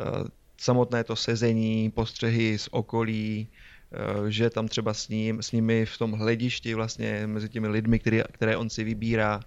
eh, 0.00 0.28
samotné 0.56 1.04
to 1.04 1.16
sezení, 1.16 1.90
postřehy 1.90 2.58
z 2.58 2.68
okolí, 2.70 3.48
eh, 3.92 4.30
že 4.30 4.50
tam 4.50 4.68
třeba 4.68 4.94
s, 4.94 5.08
ním, 5.08 5.42
s 5.42 5.52
nimi 5.52 5.86
v 5.86 5.98
tom 5.98 6.12
hledišti 6.12 6.74
vlastně 6.74 7.26
mezi 7.26 7.48
těmi 7.48 7.68
lidmi, 7.68 7.98
který, 7.98 8.20
které 8.32 8.56
on 8.56 8.70
si 8.70 8.84
vybírá, 8.84 9.40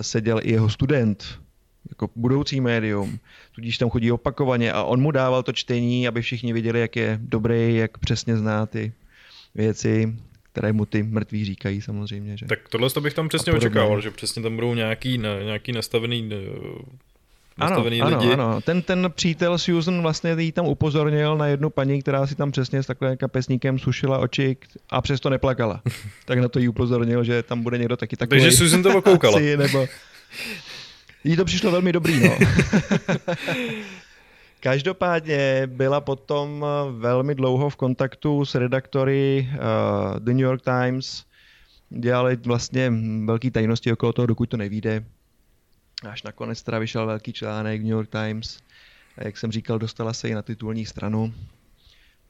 seděl 0.00 0.40
i 0.42 0.52
jeho 0.52 0.70
student, 0.70 1.40
jako 1.88 2.10
budoucí 2.16 2.60
médium, 2.60 3.18
tudíž 3.52 3.78
tam 3.78 3.90
chodí 3.90 4.12
opakovaně 4.12 4.72
a 4.72 4.82
on 4.82 5.00
mu 5.00 5.10
dával 5.10 5.42
to 5.42 5.52
čtení, 5.52 6.08
aby 6.08 6.22
všichni 6.22 6.52
viděli, 6.52 6.80
jak 6.80 6.96
je 6.96 7.18
dobrý, 7.22 7.76
jak 7.76 7.98
přesně 7.98 8.36
zná 8.36 8.66
ty 8.66 8.92
věci, 9.54 10.16
které 10.54 10.72
mu 10.72 10.86
ty 10.86 11.02
mrtví 11.02 11.44
říkají 11.44 11.82
samozřejmě. 11.82 12.36
Že? 12.36 12.46
Tak 12.46 12.58
tohle 12.68 12.90
to 12.90 13.00
bych 13.00 13.14
tam 13.14 13.28
přesně 13.28 13.52
očekával, 13.52 14.00
že 14.00 14.10
přesně 14.10 14.42
tam 14.42 14.54
budou 14.54 14.74
nějaký, 14.74 15.18
nějaký 15.18 15.72
nastavený 15.72 16.30
nastavený 17.58 18.00
ano, 18.00 18.18
lidi. 18.18 18.32
Ano, 18.32 18.48
ano. 18.48 18.60
Ten, 18.60 18.82
ten 18.82 19.12
přítel 19.14 19.58
Susan 19.58 20.02
vlastně 20.02 20.36
jí 20.38 20.52
tam 20.52 20.66
upozornil 20.66 21.36
na 21.36 21.46
jednu 21.46 21.70
paní, 21.70 22.02
která 22.02 22.26
si 22.26 22.34
tam 22.34 22.50
přesně 22.50 22.82
s 22.82 22.86
takhle 22.86 23.16
kapesníkem 23.16 23.78
sušila 23.78 24.18
oči 24.18 24.56
a 24.90 25.00
přesto 25.00 25.30
neplakala. 25.30 25.82
tak 26.24 26.38
na 26.38 26.48
to 26.48 26.58
jí 26.58 26.68
upozornil, 26.68 27.24
že 27.24 27.42
tam 27.42 27.62
bude 27.62 27.78
někdo 27.78 27.96
taky 27.96 28.16
takový. 28.16 28.40
Takže 28.40 28.56
Susan 28.56 28.82
to 28.82 28.98
okoukala. 28.98 29.38
Nebo, 29.56 29.86
Jí 31.24 31.36
to 31.36 31.44
přišlo 31.44 31.70
velmi 31.70 31.92
dobrý, 31.92 32.20
no. 32.20 32.38
Každopádně 34.64 35.62
byla 35.66 36.00
potom 36.00 36.66
velmi 36.98 37.34
dlouho 37.34 37.70
v 37.70 37.76
kontaktu 37.76 38.44
s 38.44 38.54
redaktory 38.54 39.48
uh, 39.52 40.18
The 40.18 40.30
New 40.30 40.40
York 40.40 40.62
Times. 40.62 41.24
Dělali 41.90 42.36
vlastně 42.36 42.92
velké 43.24 43.50
tajnosti 43.50 43.92
okolo 43.92 44.12
toho, 44.12 44.26
dokud 44.26 44.48
to 44.48 44.56
nevíde. 44.56 45.04
Až 46.08 46.22
nakonec 46.22 46.62
teda 46.62 46.78
vyšel 46.78 47.06
velký 47.06 47.32
článek 47.32 47.82
New 47.82 47.90
York 47.90 48.10
Times. 48.10 48.58
A 49.18 49.24
jak 49.24 49.36
jsem 49.36 49.52
říkal, 49.52 49.78
dostala 49.78 50.12
se 50.12 50.28
i 50.28 50.34
na 50.34 50.42
titulní 50.42 50.86
stranu. 50.86 51.34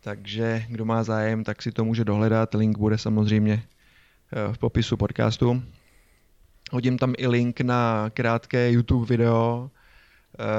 Takže 0.01 0.65
kdo 0.69 0.85
má 0.85 1.03
zájem, 1.03 1.45
tak 1.45 1.63
si 1.63 1.73
to 1.73 1.85
může 1.85 2.05
dohledat. 2.05 2.55
Link 2.55 2.79
bude 2.79 2.99
samozřejmě 2.99 3.63
eh, 4.33 4.53
v 4.53 4.59
popisu 4.59 4.97
podcastu. 4.97 5.63
Hodím 6.73 6.99
tam 6.99 7.15
i 7.19 7.27
link 7.27 7.61
na 7.61 8.11
krátké 8.11 8.71
YouTube 8.71 9.07
video, 9.07 9.71
eh, 9.71 9.74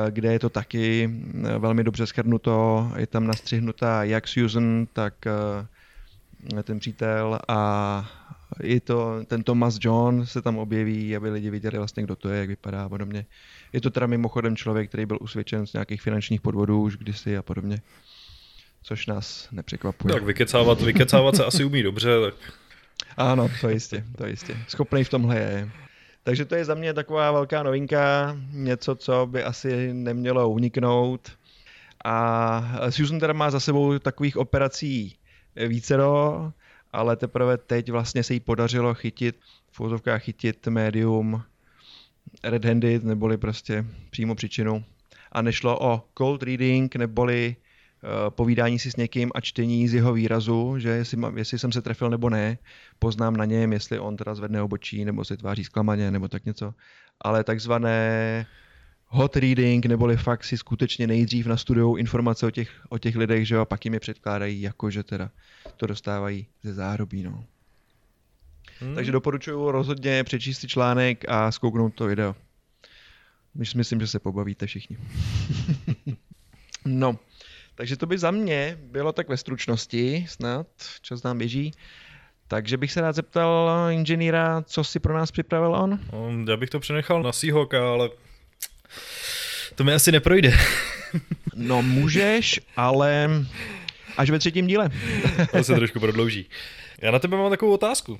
kde 0.09 0.33
je 0.33 0.39
to 0.39 0.49
taky 0.49 1.09
eh, 1.43 1.57
velmi 1.57 1.83
dobře 1.83 2.05
schrnuto. 2.05 2.91
Je 2.97 3.07
tam 3.07 3.27
nastřihnutá 3.27 4.03
jak 4.03 4.27
Susan, 4.27 4.87
tak 4.93 5.13
eh, 5.27 6.63
ten 6.63 6.79
přítel 6.79 7.39
a 7.47 8.11
i 8.63 8.79
to, 8.79 9.25
ten 9.27 9.43
Thomas 9.43 9.77
John 9.81 10.25
se 10.25 10.41
tam 10.41 10.57
objeví, 10.57 11.15
aby 11.15 11.29
lidi 11.29 11.49
viděli 11.49 11.77
vlastně, 11.77 12.03
kdo 12.03 12.15
to 12.15 12.29
je, 12.29 12.39
jak 12.39 12.49
vypadá 12.49 12.83
a 12.85 12.89
podobně. 12.89 13.25
Je 13.73 13.81
to 13.81 13.89
teda 13.89 14.07
mimochodem 14.07 14.55
člověk, 14.55 14.87
který 14.89 15.05
byl 15.05 15.17
usvědčen 15.21 15.67
z 15.67 15.73
nějakých 15.73 16.01
finančních 16.01 16.41
podvodů 16.41 16.81
už 16.81 16.97
kdysi 16.97 17.37
a 17.37 17.41
podobně. 17.41 17.81
Což 18.83 19.07
nás 19.07 19.47
nepřekvapuje. 19.51 20.13
Tak 20.13 20.23
vykecávat, 20.23 20.81
vykecávat 20.81 21.35
se 21.35 21.45
asi 21.45 21.63
umí 21.63 21.83
dobře. 21.83 22.09
Tak... 22.25 22.33
Ano, 23.17 23.49
to 23.61 23.69
jistě, 23.69 24.05
to 24.17 24.25
jistě. 24.27 24.57
Schopný 24.67 25.03
v 25.03 25.09
tomhle 25.09 25.37
je. 25.37 25.69
Takže 26.25 26.45
to 26.45 26.55
je 26.55 26.65
za 26.65 26.75
mě 26.75 26.93
taková 26.93 27.31
velká 27.31 27.63
novinka, 27.63 28.37
něco, 28.51 28.95
co 28.95 29.27
by 29.31 29.43
asi 29.43 29.93
nemělo 29.93 30.49
uniknout. 30.49 31.31
A 32.05 32.61
Susan 32.89 33.19
teda 33.19 33.33
má 33.33 33.51
za 33.51 33.59
sebou 33.59 33.99
takových 33.99 34.37
operací 34.37 35.15
vícero, 35.67 36.51
ale 36.93 37.15
teprve 37.15 37.57
teď 37.57 37.91
vlastně 37.91 38.23
se 38.23 38.33
jí 38.33 38.39
podařilo 38.39 38.93
chytit, 38.93 39.35
v 39.71 40.01
chytit 40.17 40.67
médium 40.67 41.43
red-handed, 42.43 43.03
neboli 43.03 43.37
prostě 43.37 43.85
přímo 44.09 44.35
příčinu. 44.35 44.83
A 45.31 45.41
nešlo 45.41 45.79
o 45.81 46.03
cold 46.17 46.43
reading, 46.43 46.95
neboli 46.95 47.55
povídání 48.29 48.79
si 48.79 48.91
s 48.91 48.95
někým 48.95 49.31
a 49.35 49.41
čtení 49.41 49.87
z 49.87 49.93
jeho 49.93 50.13
výrazu, 50.13 50.79
že 50.79 50.89
jestli, 50.89 51.17
jestli 51.35 51.59
jsem 51.59 51.71
se 51.71 51.81
trefil 51.81 52.09
nebo 52.09 52.29
ne, 52.29 52.57
poznám 52.99 53.37
na 53.37 53.45
něm, 53.45 53.73
jestli 53.73 53.99
on 53.99 54.17
teda 54.17 54.35
zvedne 54.35 54.61
obočí 54.61 55.05
nebo 55.05 55.25
se 55.25 55.37
tváří 55.37 55.63
zklamaně 55.63 56.11
nebo 56.11 56.27
tak 56.27 56.45
něco. 56.45 56.73
Ale 57.21 57.43
takzvané 57.43 58.45
hot 59.07 59.35
reading, 59.35 59.85
neboli 59.85 60.17
fakt 60.17 60.43
si 60.43 60.57
skutečně 60.57 61.07
nejdřív 61.07 61.45
nastudují 61.45 61.99
informace 61.99 62.45
o 62.45 62.51
těch, 62.51 62.69
o 62.89 62.97
těch 62.97 63.15
lidech, 63.15 63.47
že 63.47 63.55
jo, 63.55 63.61
a 63.61 63.65
pak 63.65 63.85
jim 63.85 63.93
je 63.93 63.99
předkládají, 63.99 64.61
jakože 64.61 65.03
teda 65.03 65.31
to 65.77 65.87
dostávají 65.87 66.47
ze 66.63 66.73
zárobí, 66.73 67.23
no. 67.23 67.45
Hmm. 68.79 68.95
Takže 68.95 69.11
doporučuji 69.11 69.71
rozhodně 69.71 70.23
přečíst 70.23 70.59
si 70.59 70.67
článek 70.67 71.25
a 71.29 71.51
zkouknout 71.51 71.93
to 71.93 72.07
video. 72.07 72.35
Myslím, 73.75 73.99
že 73.99 74.07
se 74.07 74.19
pobavíte 74.19 74.65
všichni. 74.65 74.97
no, 76.85 77.19
takže 77.75 77.97
to 77.97 78.05
by 78.05 78.17
za 78.17 78.31
mě 78.31 78.77
bylo 78.81 79.11
tak 79.11 79.29
ve 79.29 79.37
stručnosti, 79.37 80.25
snad, 80.29 80.67
čas 81.01 81.23
nám 81.23 81.37
běží. 81.37 81.71
Takže 82.47 82.77
bych 82.77 82.91
se 82.91 83.01
rád 83.01 83.15
zeptal 83.15 83.71
inženýra, 83.91 84.61
co 84.61 84.83
si 84.83 84.99
pro 84.99 85.13
nás 85.13 85.31
připravil 85.31 85.75
on? 85.75 85.99
Um, 86.11 86.47
já 86.49 86.57
bych 86.57 86.69
to 86.69 86.79
přenechal 86.79 87.23
na 87.23 87.31
Seahawka, 87.31 87.91
ale 87.91 88.09
to 89.75 89.83
mi 89.83 89.93
asi 89.93 90.11
neprojde. 90.11 90.53
no 91.55 91.81
můžeš, 91.81 92.59
ale 92.75 93.29
až 94.17 94.29
ve 94.29 94.39
třetím 94.39 94.67
díle. 94.67 94.89
to 95.51 95.63
se 95.63 95.75
trošku 95.75 95.99
prodlouží. 95.99 96.49
Já 97.01 97.11
na 97.11 97.19
tebe 97.19 97.37
mám 97.37 97.49
takovou 97.49 97.73
otázku. 97.73 98.19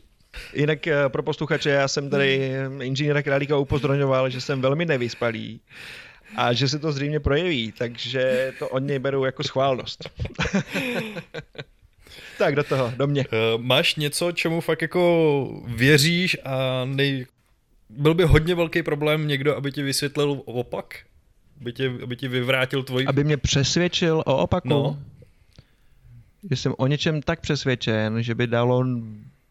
Jinak 0.54 0.88
eh, 0.88 1.10
pro 1.10 1.24
posluchače, 1.24 1.70
já 1.70 1.88
jsem 1.88 2.10
tady 2.10 2.52
inženýra 2.82 3.24
Králíka 3.24 3.58
upozorňoval, 3.58 4.30
že 4.30 4.42
jsem 4.42 4.62
velmi 4.62 4.86
nevyspalý 4.86 5.62
a 6.36 6.54
že 6.54 6.68
se 6.68 6.80
to 6.80 6.92
zřejmě 6.92 7.20
projeví, 7.20 7.74
takže 7.78 8.54
to 8.60 8.70
od 8.70 8.80
něj 8.80 9.00
berou 9.00 9.26
jako 9.26 9.44
schválnost. 9.44 10.10
tak 12.38 12.56
do 12.56 12.64
toho, 12.64 12.94
do 12.98 13.08
mě. 13.08 13.26
Uh, 13.28 13.62
máš 13.62 13.96
něco, 13.96 14.32
čemu 14.32 14.62
fakt 14.62 14.82
jako 14.82 15.64
věříš 15.68 16.38
a 16.44 16.86
nej... 16.86 17.26
byl 17.90 18.14
by 18.14 18.24
hodně 18.24 18.56
velký 18.56 18.84
problém 18.84 19.28
někdo, 19.28 19.56
aby 19.56 19.72
ti 19.72 19.84
vysvětlil 19.84 20.42
opak? 20.46 20.96
Aby, 21.62 21.74
tě, 21.74 21.92
aby 22.04 22.16
ti 22.16 22.28
vyvrátil 22.28 22.84
tvůj... 22.84 23.06
Aby 23.08 23.24
mě 23.24 23.38
přesvědčil 23.38 24.24
o 24.26 24.38
opaku? 24.38 24.70
No. 24.70 25.00
Že 26.50 26.56
jsem 26.56 26.74
o 26.78 26.88
něčem 26.88 27.22
tak 27.22 27.40
přesvědčen, 27.40 28.24
že 28.24 28.36
by 28.36 28.48
dalo 28.48 28.86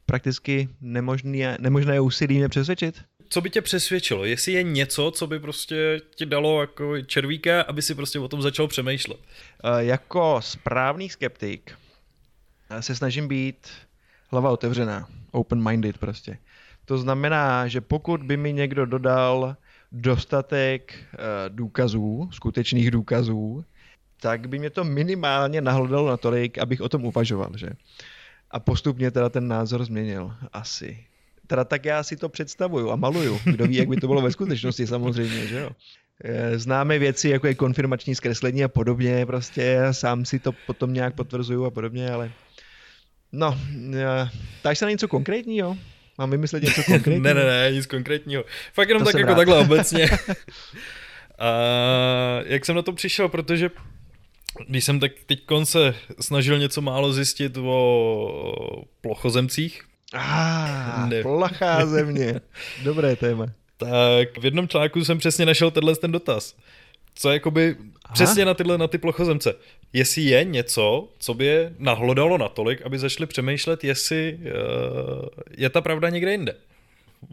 prakticky 0.07 0.69
nemožné, 0.81 1.57
nemožné 1.61 2.01
úsilí 2.01 2.39
mě 2.39 2.49
přesvědčit? 2.49 3.03
Co 3.35 3.41
by 3.41 3.51
tě 3.51 3.63
přesvědčilo? 3.63 4.25
Jestli 4.25 4.53
je 4.53 4.63
něco, 4.63 5.11
co 5.11 5.27
by 5.27 5.41
prostě 5.41 6.01
ti 6.15 6.27
dalo 6.27 6.61
jako 6.61 7.01
červíka, 7.03 7.63
aby 7.63 7.83
si 7.83 7.95
prostě 7.95 8.19
o 8.19 8.29
tom 8.29 8.43
začal 8.43 8.69
přemýšlet? 8.69 9.19
Uh, 9.19 9.79
jako 9.79 10.37
správný 10.41 11.09
skeptik 11.11 11.73
eh, 12.71 12.83
se 12.83 12.95
snažím 12.95 13.29
být 13.29 13.69
hlava 14.31 14.51
otevřená, 14.51 15.09
open-minded 15.33 15.99
prostě. 15.99 16.39
To 16.85 16.99
znamená, 16.99 17.69
že 17.69 17.81
pokud 17.81 18.23
by 18.23 18.37
mi 18.37 18.53
někdo 18.53 18.87
dodal 18.87 19.57
dostatek 19.93 20.95
uh, 20.95 21.19
důkazů, 21.49 22.29
skutečných 22.33 22.91
důkazů, 22.91 23.65
tak 24.21 24.49
by 24.49 24.59
mě 24.59 24.71
to 24.71 24.85
minimálně 24.85 25.61
nahlodalo 25.61 26.09
natolik, 26.09 26.59
abych 26.59 26.81
o 26.81 26.89
tom 26.89 27.05
uvažoval, 27.05 27.51
že? 27.57 27.69
A 28.51 28.61
postupně 28.61 29.11
teda 29.11 29.29
ten 29.29 29.49
názor 29.49 29.85
změnil, 29.85 30.35
asi 30.53 31.07
teda 31.47 31.65
tak 31.65 31.85
já 31.85 32.03
si 32.03 32.17
to 32.17 32.29
představuju 32.29 32.91
a 32.91 32.97
maluju. 32.97 33.41
Kdo 33.45 33.67
ví, 33.67 33.77
jak 33.77 33.89
by 33.89 33.97
to 33.97 34.07
bylo 34.07 34.21
ve 34.21 34.33
skutečnosti 34.33 34.87
samozřejmě, 34.87 35.47
že 35.47 35.59
jo. 35.59 35.71
Eh, 36.25 36.59
známe 36.59 36.99
věci, 36.99 37.29
jako 37.29 37.47
je 37.47 37.55
konfirmační 37.55 38.15
zkreslení 38.15 38.65
a 38.65 38.69
podobně, 38.69 39.27
prostě 39.27 39.79
sám 39.91 40.25
si 40.25 40.39
to 40.39 40.53
potom 40.67 40.93
nějak 40.93 41.15
potvrzuju 41.15 41.65
a 41.65 41.71
podobně, 41.71 42.11
ale 42.11 42.31
no, 43.33 43.59
eh, 43.95 44.29
tak 44.63 44.77
se 44.77 44.85
na 44.85 44.91
něco 44.91 45.09
konkrétního? 45.09 45.77
Mám 46.19 46.31
vymyslet 46.31 46.63
něco 46.63 46.83
konkrétního? 46.87 47.23
ne, 47.23 47.35
ne, 47.35 47.45
ne, 47.45 47.73
nic 47.73 47.87
konkrétního. 47.87 48.45
Fakt 48.73 48.89
jenom 48.89 49.05
to 49.05 49.13
tak 49.13 49.21
jako 49.21 49.29
rád. 49.29 49.37
takhle 49.37 49.59
obecně. 49.59 50.07
a 51.39 51.51
jak 52.47 52.65
jsem 52.65 52.77
na 52.77 52.83
to 52.83 52.93
přišel, 52.93 53.29
protože 53.29 53.71
když 54.69 54.85
jsem 54.85 55.01
tak 55.01 55.13
teď 55.27 55.41
se 55.65 55.95
snažil 56.21 56.59
něco 56.59 56.81
málo 56.81 57.13
zjistit 57.13 57.57
o 57.57 58.85
plochozemcích, 59.01 59.83
Ah, 60.15 61.09
plachá 61.23 61.87
země. 61.87 62.41
Dobré 62.85 63.17
téma. 63.17 63.47
Tak 63.77 64.39
v 64.39 64.45
jednom 64.45 64.69
článku 64.69 65.05
jsem 65.05 65.19
přesně 65.19 65.47
našel 65.47 65.71
tenhle 65.71 65.97
ten 65.97 66.13
dotaz. 66.13 66.57
Co 67.15 67.29
je 67.29 67.33
jakoby 67.33 67.77
Aha. 68.05 68.15
přesně 68.15 68.45
na 68.45 68.55
tyhle 68.55 68.79
na 68.79 68.87
ty 68.87 68.99
plochozemce. 68.99 69.55
Jestli 69.93 70.23
je 70.23 70.45
něco, 70.45 71.09
co 71.19 71.35
by 71.35 71.45
je 71.45 71.73
nahlodalo 71.79 72.39
natolik, 72.39 72.83
aby 72.83 72.99
začali 72.99 73.27
přemýšlet, 73.27 73.85
jestli 73.85 74.39
uh, 74.41 75.29
je 75.57 75.71
ta 75.71 75.81
pravda 75.81 76.09
někde 76.09 76.33
jinde. 76.33 76.55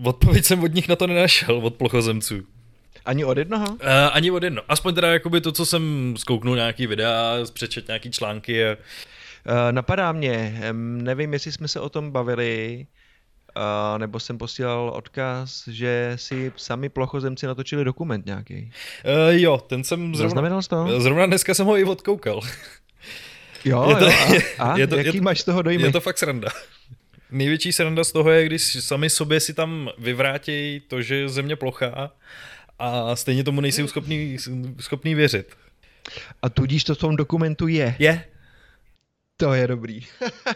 Odpověď 0.04 0.46
jsem 0.46 0.64
od 0.64 0.74
nich 0.74 0.88
na 0.88 0.96
to 0.96 1.08
nenašel, 1.08 1.58
od 1.58 1.76
plochozemců. 1.76 2.42
Ani 3.06 3.26
od 3.26 3.38
jednoho? 3.38 3.66
Uh, 3.72 3.78
ani 4.12 4.32
od 4.32 4.44
jednoho. 4.44 4.66
Aspoň 4.68 4.96
teda 4.96 5.14
jakoby 5.14 5.42
to, 5.42 5.52
co 5.52 5.66
jsem 5.66 6.14
zkouknul 6.18 6.56
nějaký 6.56 6.88
videa, 6.88 7.38
přečet 7.54 7.88
nějaký 7.88 8.12
články. 8.12 8.66
A... 8.66 8.78
napadá 9.72 10.12
mě, 10.12 10.62
nevím, 10.74 11.34
jestli 11.34 11.52
jsme 11.52 11.68
se 11.68 11.80
o 11.80 11.90
tom 11.90 12.12
bavili, 12.12 12.88
Uh, 13.58 14.00
nebo 14.00 14.20
jsem 14.20 14.38
posílal 14.38 14.92
odkaz, 14.96 15.68
že 15.68 16.14
si 16.16 16.52
sami 16.56 16.90
plochozemci 16.90 17.48
natočili 17.48 17.84
dokument 17.84 18.26
nějaký. 18.26 18.72
Uh, 19.06 19.36
jo, 19.36 19.58
ten 19.58 19.84
jsem 19.84 20.16
zrovna... 20.16 20.62
to? 20.62 21.02
Zrovna 21.02 21.26
dneska 21.26 21.54
jsem 21.54 21.66
ho 21.66 21.78
i 21.78 21.84
odkoukal. 21.84 22.42
Jo, 23.66 23.90
je 23.90 23.96
to, 23.96 24.06
jo. 24.06 24.42
A, 24.60 24.72
a 24.72 24.78
je 24.78 24.88
to, 24.88 24.96
jaký 24.96 25.18
je, 25.18 25.22
máš 25.22 25.40
z 25.42 25.44
toho 25.44 25.62
dojmy? 25.62 25.84
Je 25.84 25.92
to 25.92 26.02
fakt 26.02 26.18
sranda. 26.18 26.50
Největší 27.32 27.74
sranda 27.74 28.04
z 28.04 28.12
toho 28.12 28.32
je, 28.32 28.46
když 28.46 28.78
sami 28.84 29.10
sobě 29.10 29.40
si 29.40 29.54
tam 29.54 29.90
vyvrátějí 29.98 30.80
to, 30.80 31.02
že 31.02 31.16
je 31.16 31.30
země 31.30 31.56
plochá 31.56 32.12
a 32.80 33.16
stejně 33.16 33.44
tomu 33.44 33.62
nejsou 33.62 33.88
schopný, 33.88 34.38
schopný 34.80 35.16
věřit. 35.16 35.56
A 36.42 36.50
tudíž 36.50 36.84
to 36.84 36.96
v 36.96 36.98
tom 36.98 37.16
dokumentu 37.16 37.68
je. 37.68 37.96
Je. 38.00 38.26
To 39.42 39.54
je 39.54 39.68
dobrý. 39.68 40.00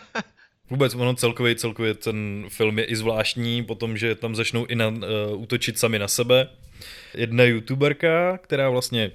Vůbec 0.70 0.96
ono 0.96 1.15
celkově, 1.15 1.56
celkově 1.56 1.94
ten 1.94 2.46
film 2.50 2.80
je 2.80 2.86
i 2.86 2.96
zvláštní, 2.96 3.63
potom, 3.63 3.98
že 3.98 4.15
tam 4.15 4.36
začnou 4.36 4.65
i 4.65 4.75
na, 4.75 4.88
uh, 4.88 4.98
útočit 5.34 5.80
sami 5.80 6.00
na 6.00 6.08
sebe. 6.08 6.50
Jedna 7.13 7.44
youtuberka, 7.44 8.38
která 8.38 8.70
vlastně 8.70 9.12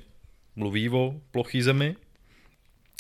mluví 0.57 0.89
o 0.89 1.15
plochý 1.31 1.63
zemi. 1.63 1.97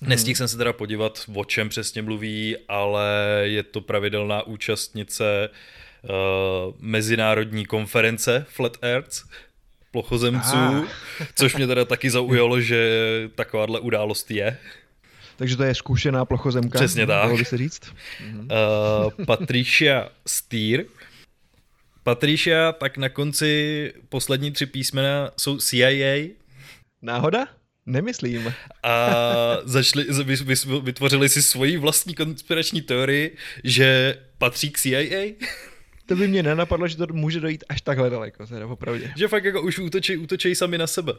Nestihl 0.02 0.36
jsem 0.36 0.48
se 0.48 0.56
teda 0.56 0.72
podívat, 0.72 1.24
o 1.34 1.44
čem 1.44 1.68
přesně 1.68 2.02
mluví, 2.02 2.56
ale 2.68 3.06
je 3.42 3.62
to 3.62 3.80
pravidelná 3.80 4.42
účastnice 4.42 5.48
uh, 6.02 6.10
mezinárodní 6.78 7.66
konference 7.66 8.46
Flat 8.48 8.76
Earth 8.82 9.22
plochozemců, 9.90 10.56
ah. 10.56 10.86
což 11.34 11.56
mě 11.56 11.66
teda 11.66 11.84
taky 11.84 12.10
zaujalo, 12.10 12.60
že 12.60 12.90
takováhle 13.34 13.80
událost 13.80 14.30
je. 14.30 14.58
Takže 15.40 15.56
to 15.56 15.62
je 15.62 15.74
zkušená 15.74 16.24
plochozemka. 16.24 16.78
Přesně 16.78 17.06
tak. 17.06 17.36
by 17.36 17.44
se 17.44 17.56
říct. 17.56 17.80
Uh, 18.34 19.24
Patricia 19.26 20.08
Steer. 20.26 20.84
Patricia, 22.02 22.72
tak 22.72 22.96
na 22.96 23.08
konci 23.08 23.92
poslední 24.08 24.52
tři 24.52 24.66
písmena 24.66 25.30
jsou 25.36 25.58
CIA. 25.58 26.28
Náhoda? 27.02 27.46
Nemyslím. 27.86 28.52
A 28.82 29.10
začali, 29.64 30.06
vytvořili 30.82 31.28
si 31.28 31.42
svoji 31.42 31.76
vlastní 31.76 32.14
konspirační 32.14 32.82
teorii, 32.82 33.36
že 33.64 34.18
patří 34.38 34.70
k 34.70 34.78
CIA 34.78 35.32
to 36.10 36.16
by 36.16 36.28
mě 36.28 36.42
nenapadlo, 36.42 36.88
že 36.88 36.96
to 36.96 37.06
může 37.12 37.40
dojít 37.40 37.64
až 37.68 37.80
takhle 37.80 38.10
daleko, 38.10 38.46
teda 38.46 38.66
opravdě. 38.66 39.12
Že 39.16 39.28
fakt 39.28 39.44
jako 39.44 39.62
už 39.62 39.78
útočí, 39.78 40.16
útočí 40.16 40.54
sami 40.54 40.78
na 40.78 40.86
sebe. 40.86 41.12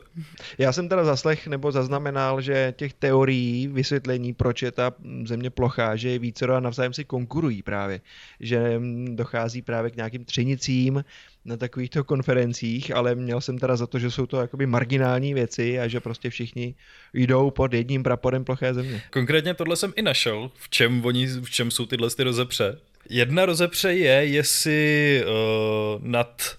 Já 0.57 0.71
jsem 0.71 0.89
teda 0.89 1.03
zaslech 1.03 1.47
nebo 1.47 1.71
zaznamenal, 1.71 2.41
že 2.41 2.73
těch 2.77 2.93
teorií 2.93 3.67
vysvětlení, 3.67 4.33
proč 4.33 4.61
je 4.61 4.71
ta 4.71 4.93
země 5.25 5.49
plochá, 5.49 5.95
že 5.95 6.09
je 6.09 6.19
více 6.19 6.45
a 6.45 6.59
navzájem 6.59 6.93
si 6.93 7.05
konkurují 7.05 7.63
právě. 7.63 8.01
Že 8.39 8.81
dochází 9.05 9.61
právě 9.61 9.91
k 9.91 9.95
nějakým 9.95 10.25
třenicím 10.25 11.03
na 11.45 11.57
takovýchto 11.57 12.03
konferencích, 12.03 12.95
ale 12.95 13.15
měl 13.15 13.41
jsem 13.41 13.57
teda 13.57 13.75
za 13.75 13.87
to, 13.87 13.99
že 13.99 14.11
jsou 14.11 14.25
to 14.25 14.41
jakoby 14.41 14.65
marginální 14.65 15.33
věci 15.33 15.79
a 15.79 15.87
že 15.87 15.99
prostě 15.99 16.29
všichni 16.29 16.75
jdou 17.13 17.51
pod 17.51 17.73
jedním 17.73 18.03
praporem 18.03 18.45
ploché 18.45 18.73
země. 18.73 19.01
Konkrétně 19.09 19.53
tohle 19.53 19.75
jsem 19.75 19.93
i 19.95 20.01
našel, 20.01 20.51
v 20.55 20.69
čem, 20.69 21.05
oni, 21.05 21.27
v 21.27 21.49
čem 21.49 21.71
jsou 21.71 21.85
tyhle 21.85 22.09
ty 22.09 22.23
rozepře 22.23 22.77
Jedna 23.09 23.45
rozepře 23.45 23.93
je, 23.93 24.11
jestli 24.11 25.23
uh, 25.25 26.03
nad 26.07 26.57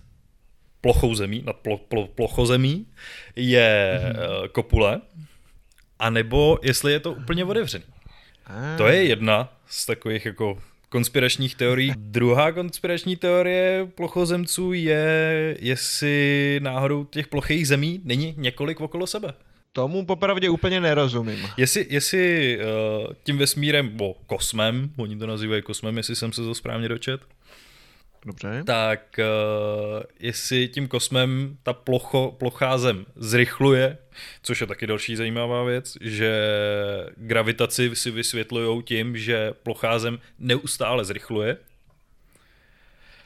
plochou 0.80 1.14
zemí, 1.14 1.42
nad 1.46 1.56
plo, 1.56 1.78
plo, 1.78 2.06
plochozemí 2.06 2.87
je 3.37 4.00
mm-hmm. 4.02 4.40
uh, 4.40 4.46
kopule, 4.46 5.00
anebo 5.99 6.58
jestli 6.62 6.92
je 6.92 7.00
to 7.00 7.12
úplně 7.12 7.44
otevřený. 7.44 7.84
Ah. 8.46 8.76
To 8.76 8.87
je 8.87 9.04
jedna 9.04 9.52
z 9.66 9.87
takových 9.87 10.26
jako 10.26 10.58
konspiračních 10.88 11.54
teorií. 11.54 11.92
Druhá 11.96 12.52
konspirační 12.52 13.16
teorie 13.16 13.88
plochozemců 13.94 14.72
je, 14.72 15.56
jestli 15.61 16.61
náhodou 16.62 17.04
těch 17.04 17.28
plochých 17.28 17.68
zemí 17.68 18.00
není 18.04 18.34
několik 18.36 18.80
okolo 18.80 19.06
sebe. 19.06 19.34
Tomu 19.73 20.06
popravdě 20.06 20.50
úplně 20.50 20.80
nerozumím. 20.80 21.49
Jestli, 21.56 21.87
jestli 21.91 22.58
uh, 22.58 23.13
tím 23.25 23.39
vesmírem, 23.39 23.89
bo 23.89 24.15
kosmem, 24.26 24.91
oni 24.97 25.17
to 25.17 25.26
nazývají 25.26 25.63
kosmem, 25.63 25.97
jestli 25.97 26.17
jsem 26.17 26.32
se 26.32 26.43
to 26.43 26.54
správně 26.54 26.89
dočet, 26.89 27.21
Dobře. 28.26 28.63
Tak 28.67 29.19
uh, 29.19 30.02
jestli 30.21 30.69
tím 30.69 30.89
kosmem 30.89 31.56
ta 31.63 31.73
plocho, 31.73 32.37
plochá 32.39 32.78
zem 32.78 33.06
zrychluje, 33.17 33.99
což 34.43 34.61
je 34.61 34.67
taky 34.67 34.87
další 34.87 35.17
zajímavá 35.17 35.65
věc, 35.65 35.97
že 36.00 36.32
gravitaci 37.17 37.97
si 37.97 38.11
vysvětlují 38.11 38.82
tím, 38.82 39.17
že 39.17 39.52
plochá 39.63 39.99
zem 39.99 40.19
neustále 40.39 41.04
zrychluje, 41.04 41.56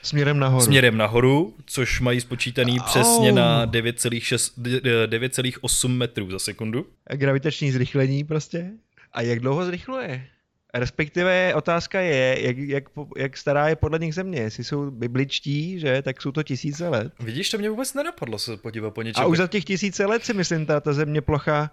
Směrem 0.03 0.39
nahoru. 0.39 0.65
Směrem 0.65 0.97
nahoru, 0.97 1.55
což 1.67 2.01
mají 2.01 2.21
spočítaný 2.21 2.81
oh. 2.81 2.87
přesně 2.87 3.33
na 3.33 3.67
9,8 3.67 5.89
metrů 5.89 6.31
za 6.31 6.39
sekundu. 6.39 6.87
A 7.07 7.17
gravitační 7.17 7.73
zrychlení 7.73 8.25
prostě? 8.25 8.71
A 9.13 9.23
jak 9.23 9.41
dlouho 9.41 9.65
zrychluje? 9.65 10.27
Respektive 10.75 11.55
otázka 11.55 12.01
je, 12.01 12.47
jak, 12.47 12.59
jak, 12.59 12.85
jak 13.17 13.37
stará 13.37 13.69
je 13.69 13.77
podle 13.77 13.99
nich 13.99 14.15
země. 14.15 14.41
Jestli 14.41 14.65
jsou 14.65 14.91
bibličtí, 14.91 15.81
že, 15.81 16.03
tak 16.03 16.23
jsou 16.23 16.33
to 16.33 16.43
tisíce 16.43 16.89
let. 16.89 17.13
Vidíš, 17.21 17.51
to 17.51 17.59
mě 17.59 17.71
vůbec 17.71 17.95
nenapadlo 17.95 18.39
se 18.39 18.57
podívat 18.57 18.91
po 18.91 19.03
něčem. 19.03 19.25
A 19.25 19.27
už 19.27 19.39
za 19.39 19.47
těch 19.47 19.65
tisíce 19.65 20.07
let 20.07 20.25
si 20.25 20.35
myslím, 20.35 20.67
ta, 20.67 20.81
ta 20.81 20.93
země 20.93 21.21
plocha, 21.21 21.71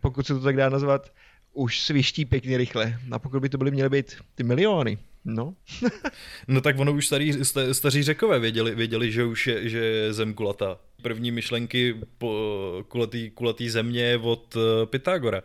pokud 0.00 0.26
se 0.26 0.34
to 0.34 0.40
tak 0.40 0.56
dá 0.56 0.68
nazvat, 0.68 1.10
už 1.58 1.80
sviští 1.80 2.24
pěkně 2.24 2.58
rychle. 2.58 2.98
A 3.10 3.18
pokud 3.18 3.40
by 3.40 3.48
to 3.48 3.58
byly 3.58 3.70
měly 3.70 3.88
být 3.88 4.16
ty 4.34 4.42
miliony, 4.42 4.98
no. 5.24 5.54
no 6.48 6.60
tak 6.60 6.78
ono 6.78 6.92
už 6.92 7.06
starý, 7.06 7.32
staří 7.72 8.02
řekové 8.02 8.38
věděli, 8.38 8.74
věděli 8.74 9.12
že 9.12 9.24
už 9.24 9.46
je, 9.46 9.68
že 9.68 9.78
je 9.78 10.12
zem 10.12 10.34
kulatá. 10.34 10.78
První 11.02 11.30
myšlenky 11.30 11.94
po 12.18 12.84
kulatý, 12.88 13.30
kulatý 13.30 13.70
země 13.70 14.18
od 14.22 14.56
eh, 14.56 14.86
Pythagora. 14.86 15.42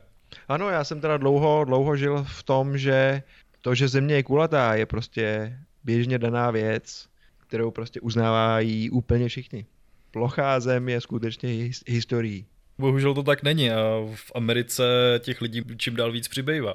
Ano, 0.48 0.70
já 0.70 0.84
jsem 0.84 1.02
teda 1.02 1.18
dlouho, 1.18 1.66
dlouho 1.66 1.98
žil 1.98 2.24
v 2.24 2.44
tom, 2.44 2.78
že 2.78 3.24
to, 3.62 3.76
že 3.76 3.88
země 3.88 4.16
je 4.16 4.24
kulatá, 4.24 4.76
je 4.76 4.86
prostě 4.86 5.58
běžně 5.84 6.20
daná 6.20 6.52
věc, 6.52 7.08
kterou 7.48 7.72
prostě 7.72 8.02
uznávají 8.02 8.90
úplně 8.90 9.28
všichni. 9.28 9.66
Plochá 10.12 10.60
zem 10.60 10.90
je 10.90 11.02
skutečně 11.02 11.70
historií. 11.88 12.46
Bohužel 12.78 13.14
to 13.14 13.24
tak 13.24 13.44
není 13.44 13.72
a 13.72 13.82
v 14.16 14.32
Americe 14.36 14.84
těch 15.20 15.42
lidí 15.42 15.62
čím 15.78 15.96
dál 15.96 16.12
víc 16.12 16.28
přibývá. 16.28 16.74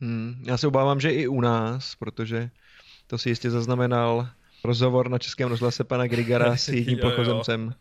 Hmm, 0.00 0.44
já 0.46 0.56
se 0.56 0.66
obávám, 0.66 1.00
že 1.00 1.10
i 1.10 1.26
u 1.26 1.40
nás, 1.40 1.94
protože 1.94 2.50
to 3.06 3.18
si 3.18 3.28
jistě 3.28 3.50
zaznamenal 3.50 4.28
rozhovor 4.64 5.08
na 5.08 5.18
Českém 5.18 5.48
rozhlase 5.48 5.84
pana 5.84 6.06
Grigara 6.06 6.56
s 6.56 6.68
jedním 6.78 6.98
pochozemcem. 6.98 7.74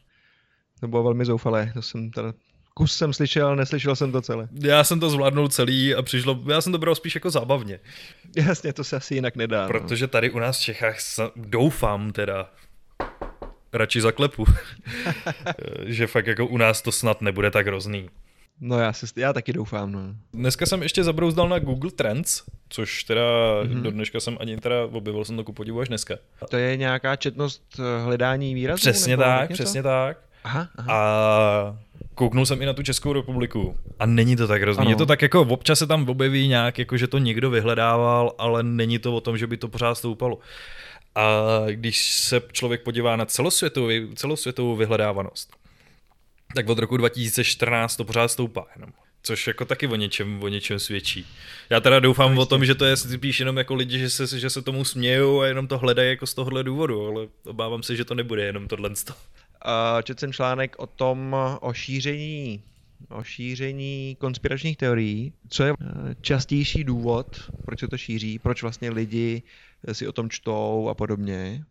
To 0.80 0.88
bylo 0.88 1.04
velmi 1.04 1.26
zoufalé, 1.26 1.72
to 1.74 1.82
jsem 1.82 2.12
teda 2.12 2.34
kus 2.80 2.98
jsem 2.98 3.14
slyšel, 3.14 3.56
neslyšel 3.56 3.96
jsem 3.96 4.12
to 4.12 4.22
celé. 4.22 4.48
Já 4.62 4.84
jsem 4.84 5.00
to 5.00 5.10
zvládnul 5.10 5.48
celý 5.48 5.96
a 5.96 6.02
přišlo, 6.02 6.44
já 6.50 6.62
jsem 6.62 6.72
to 6.72 6.78
bral 6.78 6.96
spíš 6.96 7.16
jako 7.16 7.30
zábavně. 7.30 7.80
Jasně, 8.36 8.74
to 8.74 8.84
se 8.84 8.96
asi 8.96 9.16
jinak 9.16 9.36
nedá. 9.36 9.64
No. 9.64 9.68
Protože 9.68 10.08
tady 10.08 10.32
u 10.32 10.40
nás 10.40 10.60
v 10.60 10.62
Čechách 10.62 10.98
doufám 11.36 12.12
teda, 12.12 12.52
radši 13.74 14.02
zaklepu, 14.02 14.46
že 15.86 16.08
fakt 16.08 16.28
jako 16.28 16.46
u 16.46 16.58
nás 16.58 16.82
to 16.82 16.92
snad 16.92 17.22
nebude 17.22 17.52
tak 17.52 17.68
hrozný. 17.68 18.10
No 18.62 18.80
já, 18.80 18.94
se, 18.94 19.06
já 19.16 19.34
taky 19.34 19.54
doufám, 19.54 19.92
no. 19.92 20.00
Dneska 20.34 20.66
jsem 20.66 20.84
ještě 20.84 21.04
zabrouzdal 21.04 21.50
na 21.50 21.60
Google 21.60 21.92
Trends, 21.92 22.44
což 22.70 23.04
teda 23.04 23.22
mm-hmm. 23.64 23.82
do 23.82 23.92
dneška 23.92 24.20
jsem 24.20 24.38
ani 24.40 24.58
teda 24.58 24.86
objevil 24.86 25.26
jsem 25.26 25.36
to 25.38 25.44
ku 25.44 25.54
podivu 25.54 25.80
až 25.80 25.88
dneska. 25.88 26.16
To 26.50 26.58
je 26.58 26.78
nějaká 26.78 27.16
četnost 27.16 27.64
eh, 27.80 28.04
hledání 28.04 28.54
výrazů? 28.54 28.80
Přesně 28.80 29.18
tak, 29.18 29.52
přesně 29.52 29.84
tak. 29.84 30.18
Aha, 30.44 30.68
aha. 30.78 30.94
A 30.94 31.78
kouknul 32.16 32.46
jsem 32.46 32.62
i 32.62 32.66
na 32.66 32.74
tu 32.74 32.84
Českou 32.84 33.14
republiku 33.14 33.76
a 34.00 34.06
není 34.06 34.36
to 34.36 34.48
tak 34.48 34.62
hrozný. 34.62 34.82
Ano. 34.82 34.90
Je 34.90 34.96
to 34.96 35.06
tak 35.06 35.22
jako 35.22 35.42
občas 35.42 35.80
se 35.80 35.88
tam 35.88 36.10
objeví 36.10 36.48
nějak, 36.48 36.80
jako 36.80 36.98
že 36.98 37.08
to 37.08 37.18
někdo 37.18 37.50
vyhledával, 37.50 38.36
ale 38.38 38.64
není 38.64 39.00
to 39.00 39.16
o 39.16 39.22
tom, 39.22 39.38
že 39.38 39.48
by 39.48 39.58
to 39.58 39.68
pořád 39.68 39.96
stoupalo. 39.96 40.38
A 41.16 41.48
když 41.72 42.14
se 42.14 42.42
člověk 42.52 42.84
podívá 42.84 43.16
na 43.16 43.26
celosvětovou, 43.26 44.14
celosvětovou 44.16 44.76
vyhledávanost, 44.76 45.56
tak 46.56 46.70
od 46.70 46.80
roku 46.80 46.98
2014 46.98 47.96
to 47.96 48.06
pořád 48.06 48.28
stoupá 48.28 48.68
jenom. 48.76 48.92
Což 49.22 49.48
jako 49.48 49.66
taky 49.66 49.88
o 49.88 49.96
něčem, 49.96 50.44
o 50.44 50.48
něčem 50.48 50.80
svědčí. 50.80 51.28
Já 51.70 51.80
teda 51.80 52.00
doufám 52.00 52.38
o 52.38 52.46
tom, 52.46 52.66
že 52.66 52.76
to 52.76 52.86
je 52.86 52.98
spíš 52.98 53.40
jenom 53.40 53.58
jako 53.58 53.76
lidi, 53.76 54.00
že 54.00 54.10
se, 54.10 54.40
že 54.40 54.50
se 54.50 54.62
tomu 54.62 54.86
smějou 54.86 55.42
a 55.42 55.48
jenom 55.48 55.68
to 55.68 55.78
hledají 55.78 56.10
jako 56.10 56.28
z 56.28 56.34
tohohle 56.34 56.64
důvodu, 56.64 57.08
ale 57.08 57.28
obávám 57.46 57.84
se, 57.84 57.96
že 57.96 58.06
to 58.06 58.16
nebude 58.16 58.44
jenom 58.46 58.68
tohle. 58.68 58.90
Uh, 58.90 58.96
četl 60.04 60.20
jsem 60.20 60.34
článek 60.34 60.76
o 60.80 60.88
tom, 60.88 61.36
o 61.62 61.74
šíření 61.74 62.64
o 63.10 63.24
šíření 63.24 64.18
konspiračních 64.20 64.78
teorií, 64.78 65.34
co 65.50 65.64
je 65.64 65.74
eh, 65.82 66.16
častější 66.22 66.84
důvod, 66.84 67.52
proč 67.66 67.80
se 67.80 67.88
to 67.88 67.98
šíří, 67.98 68.40
proč 68.40 68.62
vlastně 68.62 68.90
lidi 68.90 69.44
si 69.92 70.08
o 70.08 70.12
tom 70.12 70.30
čtou 70.30 70.88
a 70.90 70.94
podobně, 70.94 71.64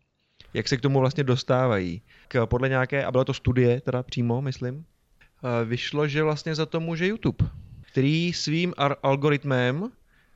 jak 0.54 0.68
se 0.68 0.76
k 0.76 0.80
tomu 0.80 1.00
vlastně 1.00 1.24
dostávají. 1.24 2.02
K, 2.28 2.46
podle 2.46 2.68
nějaké, 2.68 3.04
a 3.04 3.12
byla 3.12 3.24
to 3.24 3.34
studie 3.34 3.80
teda 3.80 4.02
přímo, 4.02 4.42
myslím, 4.42 4.84
eh, 4.84 5.64
vyšlo, 5.64 6.08
že 6.08 6.22
vlastně 6.22 6.54
za 6.54 6.66
to 6.66 6.80
může 6.80 7.06
YouTube, 7.06 7.48
který 7.92 8.32
svým 8.32 8.74
algoritmem 9.02 9.90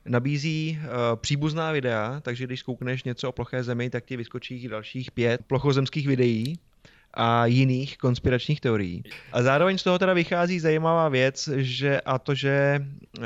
nabízí 0.05 0.79
uh, 0.79 0.89
příbuzná 1.15 1.71
videa, 1.71 2.19
takže 2.21 2.45
když 2.45 2.63
koukneš 2.63 3.03
něco 3.03 3.29
o 3.29 3.31
ploché 3.31 3.63
zemi, 3.63 3.89
tak 3.89 4.05
ti 4.05 4.17
vyskočí 4.17 4.67
dalších 4.67 5.11
pět 5.11 5.41
plochozemských 5.47 6.07
videí 6.07 6.59
a 7.13 7.45
jiných 7.45 7.97
konspiračních 7.97 8.61
teorií. 8.61 9.03
A 9.31 9.43
zároveň 9.43 9.77
z 9.77 9.83
toho 9.83 9.99
teda 9.99 10.13
vychází 10.13 10.59
zajímavá 10.59 11.09
věc, 11.09 11.49
že 11.55 12.01
a 12.01 12.19
to, 12.19 12.35
že 12.35 12.85
uh, 13.17 13.25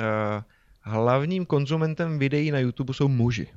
hlavním 0.81 1.45
konzumentem 1.45 2.19
videí 2.19 2.51
na 2.51 2.59
YouTube 2.59 2.93
jsou 2.93 3.07
muži. 3.07 3.47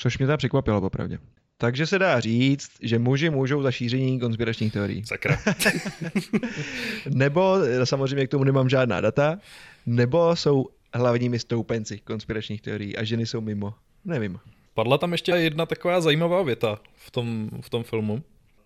Což 0.00 0.18
mě 0.18 0.26
teda 0.26 0.36
překvapilo 0.36 0.80
popravdě. 0.80 1.18
Takže 1.58 1.86
se 1.86 1.98
dá 1.98 2.20
říct, 2.20 2.70
že 2.82 2.98
muži 2.98 3.30
můžou 3.30 3.62
za 3.62 3.70
šíření 3.70 4.20
konspiračních 4.20 4.72
teorií. 4.72 5.06
Sakra. 5.06 5.38
nebo, 7.08 7.56
samozřejmě 7.84 8.26
k 8.26 8.30
tomu 8.30 8.44
nemám 8.44 8.68
žádná 8.68 9.00
data, 9.00 9.38
nebo 9.86 10.36
jsou 10.36 10.68
hlavními 10.94 11.38
stoupenci 11.38 11.98
konspiračních 11.98 12.60
teorií 12.62 12.96
a 12.96 13.04
ženy 13.04 13.26
jsou 13.26 13.40
mimo. 13.40 13.74
Nevím. 14.04 14.38
Padla 14.74 14.98
tam 14.98 15.12
ještě 15.12 15.32
jedna 15.32 15.66
taková 15.66 16.00
zajímavá 16.00 16.42
věta 16.42 16.80
v 16.94 17.10
tom, 17.10 17.50
v 17.60 17.70
tom 17.70 17.82
filmu. 17.82 18.22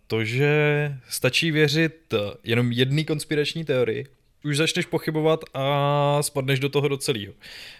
To, 0.06 0.24
že 0.24 0.96
stačí 1.08 1.50
věřit 1.50 2.14
jenom 2.44 2.72
jedné 2.72 3.04
konspirační 3.04 3.64
teorii, 3.64 4.06
už 4.44 4.56
začneš 4.56 4.86
pochybovat 4.86 5.40
a 5.54 6.18
spadneš 6.20 6.60
do 6.60 6.68
toho 6.68 6.88
do 6.88 6.96
celého. 6.96 7.32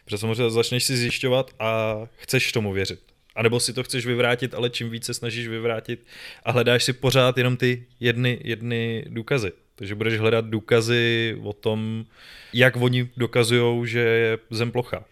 Protože 0.05 0.19
samozřejmě 0.19 0.51
začneš 0.51 0.85
si 0.85 0.97
zjišťovat 0.97 1.51
a 1.59 1.97
chceš 2.17 2.53
tomu 2.53 2.73
věřit. 2.73 3.13
A 3.35 3.42
nebo 3.42 3.61
si 3.61 3.73
to 3.73 3.83
chceš 3.83 4.07
vyvrátit, 4.07 4.55
ale 4.55 4.70
čím 4.70 4.90
více 4.90 5.14
snažíš 5.14 5.49
vyvrátit 5.49 6.07
a 6.44 6.53
hledáš 6.53 6.85
si 6.85 6.92
pořád 6.92 7.38
jenom 7.38 7.57
ty 7.57 7.87
jedny, 8.01 8.40
jedny 8.44 9.05
důkazy. 9.09 9.53
Takže 9.75 9.94
budeš 9.94 10.18
hledat 10.18 10.44
důkazy 10.44 11.37
o 11.42 11.53
tom, 11.53 12.05
jak 12.53 12.77
oni 12.77 13.11
dokazují, 13.16 13.87
že 13.87 13.99
je 13.99 14.38
zem 14.51 14.70
plocha. 14.70 15.05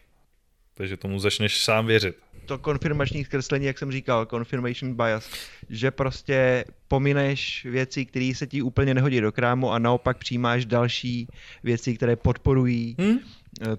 Takže 0.74 0.96
tomu 0.96 1.18
začneš 1.18 1.64
sám 1.64 1.86
věřit. 1.86 2.16
To 2.46 2.58
konfirmační 2.58 3.24
zkreslení, 3.24 3.66
jak 3.66 3.78
jsem 3.78 3.92
říkal, 3.92 4.26
confirmation 4.26 4.94
bias, 4.94 5.30
že 5.70 5.90
prostě 5.90 6.64
pomineš 6.88 7.64
věci, 7.64 8.06
které 8.06 8.32
se 8.36 8.46
ti 8.46 8.62
úplně 8.62 8.94
nehodí 8.94 9.20
do 9.20 9.32
krámu 9.32 9.72
a 9.72 9.78
naopak 9.78 10.18
přijímáš 10.18 10.64
další 10.64 11.28
věci, 11.62 11.96
které 11.96 12.16
podporují 12.16 12.96
hmm? 12.98 13.18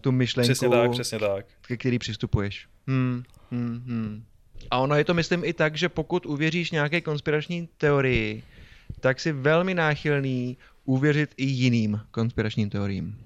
tu 0.02 0.12
myšlenku, 0.12 0.52
přesně 0.52 0.70
tak, 0.70 0.92
přesně 0.92 1.20
tak. 1.20 1.46
ke 1.68 1.78
který 1.78 2.00
přistupuješ. 2.00 2.68
Hmm, 2.88 3.24
hmm, 3.52 3.84
hmm. 3.88 4.24
A 4.72 4.78
ono 4.78 4.96
je 4.96 5.04
to, 5.04 5.14
myslím, 5.14 5.44
i 5.46 5.54
tak, 5.54 5.76
že 5.78 5.90
pokud 5.90 6.26
uvěříš 6.26 6.72
nějaké 6.72 7.02
konspirační 7.02 7.70
teorii, 7.78 8.44
tak 9.00 9.20
si 9.20 9.32
velmi 9.32 9.74
náchylný 9.74 10.58
uvěřit 10.86 11.34
i 11.38 11.46
jiným 11.46 12.00
konspiračním 12.12 12.70
teoriím. 12.70 13.18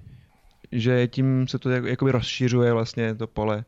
Že 0.72 1.08
tím 1.08 1.48
se 1.48 1.58
to 1.58 1.70
jakoby 1.70 2.12
rozšiřuje 2.12 2.72
vlastně 2.72 3.14
to 3.14 3.26
pole, 3.26 3.64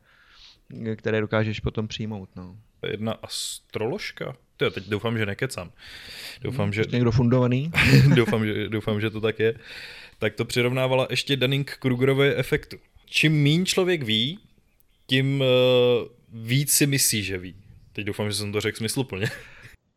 které 0.95 1.21
dokážeš 1.21 1.59
potom 1.59 1.87
přijmout. 1.87 2.29
No. 2.35 2.55
Jedna 2.87 3.11
astroložka? 3.13 4.35
To 4.57 4.71
teď 4.71 4.89
doufám, 4.89 5.17
že 5.17 5.25
nekecám. 5.25 5.71
Doufám, 6.41 6.65
hmm, 6.65 6.73
že... 6.73 6.83
Někdo 6.91 7.11
fundovaný? 7.11 7.71
doufám, 8.15 8.45
že, 8.45 8.69
doufám, 8.69 9.01
že 9.01 9.09
to 9.09 9.21
tak 9.21 9.39
je. 9.39 9.53
Tak 10.19 10.35
to 10.35 10.45
přirovnávala 10.45 11.07
ještě 11.09 11.35
Dunning-Krugerové 11.35 12.33
efektu. 12.35 12.77
Čím 13.05 13.33
míň 13.33 13.65
člověk 13.65 14.03
ví, 14.03 14.39
tím 15.07 15.41
uh, 15.41 15.47
víc 16.47 16.71
si 16.71 16.87
myslí, 16.87 17.23
že 17.23 17.37
ví. 17.37 17.55
Teď 17.93 18.05
doufám, 18.05 18.29
že 18.29 18.35
jsem 18.35 18.51
to 18.51 18.61
řekl 18.61 18.77
smysluplně. 18.77 19.27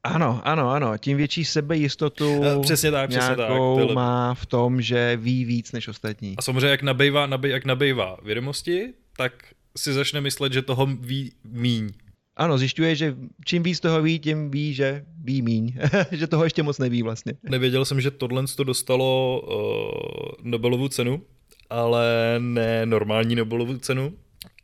Ano, 0.04 0.40
ano, 0.44 0.70
ano. 0.70 0.98
Tím 0.98 1.16
větší 1.16 1.44
sebejistotu 1.44 2.42
přesně 2.62 2.90
tak, 2.90 3.10
přesně 3.10 3.36
tak. 3.36 3.50
má 3.94 4.34
v 4.34 4.46
tom, 4.46 4.82
že 4.82 5.16
ví 5.16 5.44
víc 5.44 5.72
než 5.72 5.88
ostatní. 5.88 6.34
A 6.38 6.42
samozřejmě, 6.42 6.68
jak 6.68 6.82
nabývá, 6.82 7.26
nabej, 7.26 7.50
jak 7.50 7.64
nabývá 7.64 8.16
vědomosti, 8.22 8.92
tak 9.16 9.32
si 9.76 9.92
začne 9.92 10.20
myslet, 10.20 10.52
že 10.52 10.62
toho 10.62 10.86
ví 10.86 11.32
míň. 11.44 11.90
Ano, 12.36 12.58
zjišťuje, 12.58 12.96
že 12.96 13.16
čím 13.44 13.62
víc 13.62 13.80
toho 13.80 14.02
ví, 14.02 14.18
tím 14.18 14.50
ví, 14.50 14.74
že 14.74 15.04
ví 15.24 15.42
míň. 15.42 15.74
že 16.12 16.26
toho 16.26 16.44
ještě 16.44 16.62
moc 16.62 16.78
neví 16.78 17.02
vlastně. 17.02 17.32
Nevěděl 17.42 17.84
jsem, 17.84 18.00
že 18.00 18.10
tohle 18.10 18.44
to 18.56 18.64
dostalo 18.64 19.40
uh, 19.40 20.50
Nobelovu 20.50 20.88
cenu, 20.88 21.22
ale 21.70 22.06
ne 22.38 22.86
normální 22.86 23.34
Nobelovu 23.34 23.78
cenu, 23.78 24.12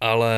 ale 0.01 0.37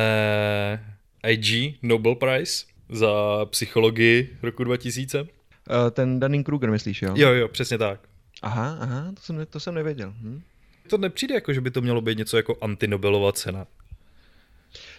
IG 1.27 1.75
Nobel 1.81 2.15
Prize 2.15 2.72
za 2.89 3.45
psychologii 3.45 4.37
roku 4.43 4.63
2000. 4.63 5.21
Uh, 5.21 5.27
eh, 5.69 5.91
ten 5.91 6.19
Dunning-Kruger 6.19 6.71
myslíš, 6.71 7.01
jo? 7.01 7.13
Jo, 7.17 7.31
jo, 7.31 7.47
přesně 7.47 7.77
tak. 7.77 7.99
Aha, 8.41 8.77
aha, 8.79 9.11
to 9.13 9.21
jsem, 9.21 9.45
to 9.49 9.59
jsem 9.59 9.75
nevěděl. 9.75 10.13
Hm? 10.17 10.41
To 10.89 10.97
nepřijde 10.97 11.35
jako, 11.35 11.53
že 11.53 11.61
by 11.61 11.71
to 11.71 11.81
mělo 11.81 12.01
být 12.01 12.17
něco 12.17 12.37
jako 12.37 12.57
antinobelova 12.61 13.31
cena. 13.31 13.67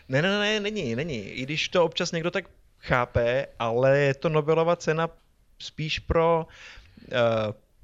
Ne, 0.08 0.22
ne, 0.22 0.38
ne, 0.38 0.60
není, 0.60 0.96
není. 0.96 1.20
I 1.20 1.42
když 1.42 1.68
to 1.68 1.84
občas 1.84 2.12
někdo 2.12 2.30
tak 2.30 2.44
chápe, 2.78 3.46
ale 3.58 3.98
je 3.98 4.14
to 4.14 4.28
Nobelova 4.28 4.76
cena 4.76 5.08
spíš 5.58 5.98
pro 5.98 6.46
uh, 6.46 7.16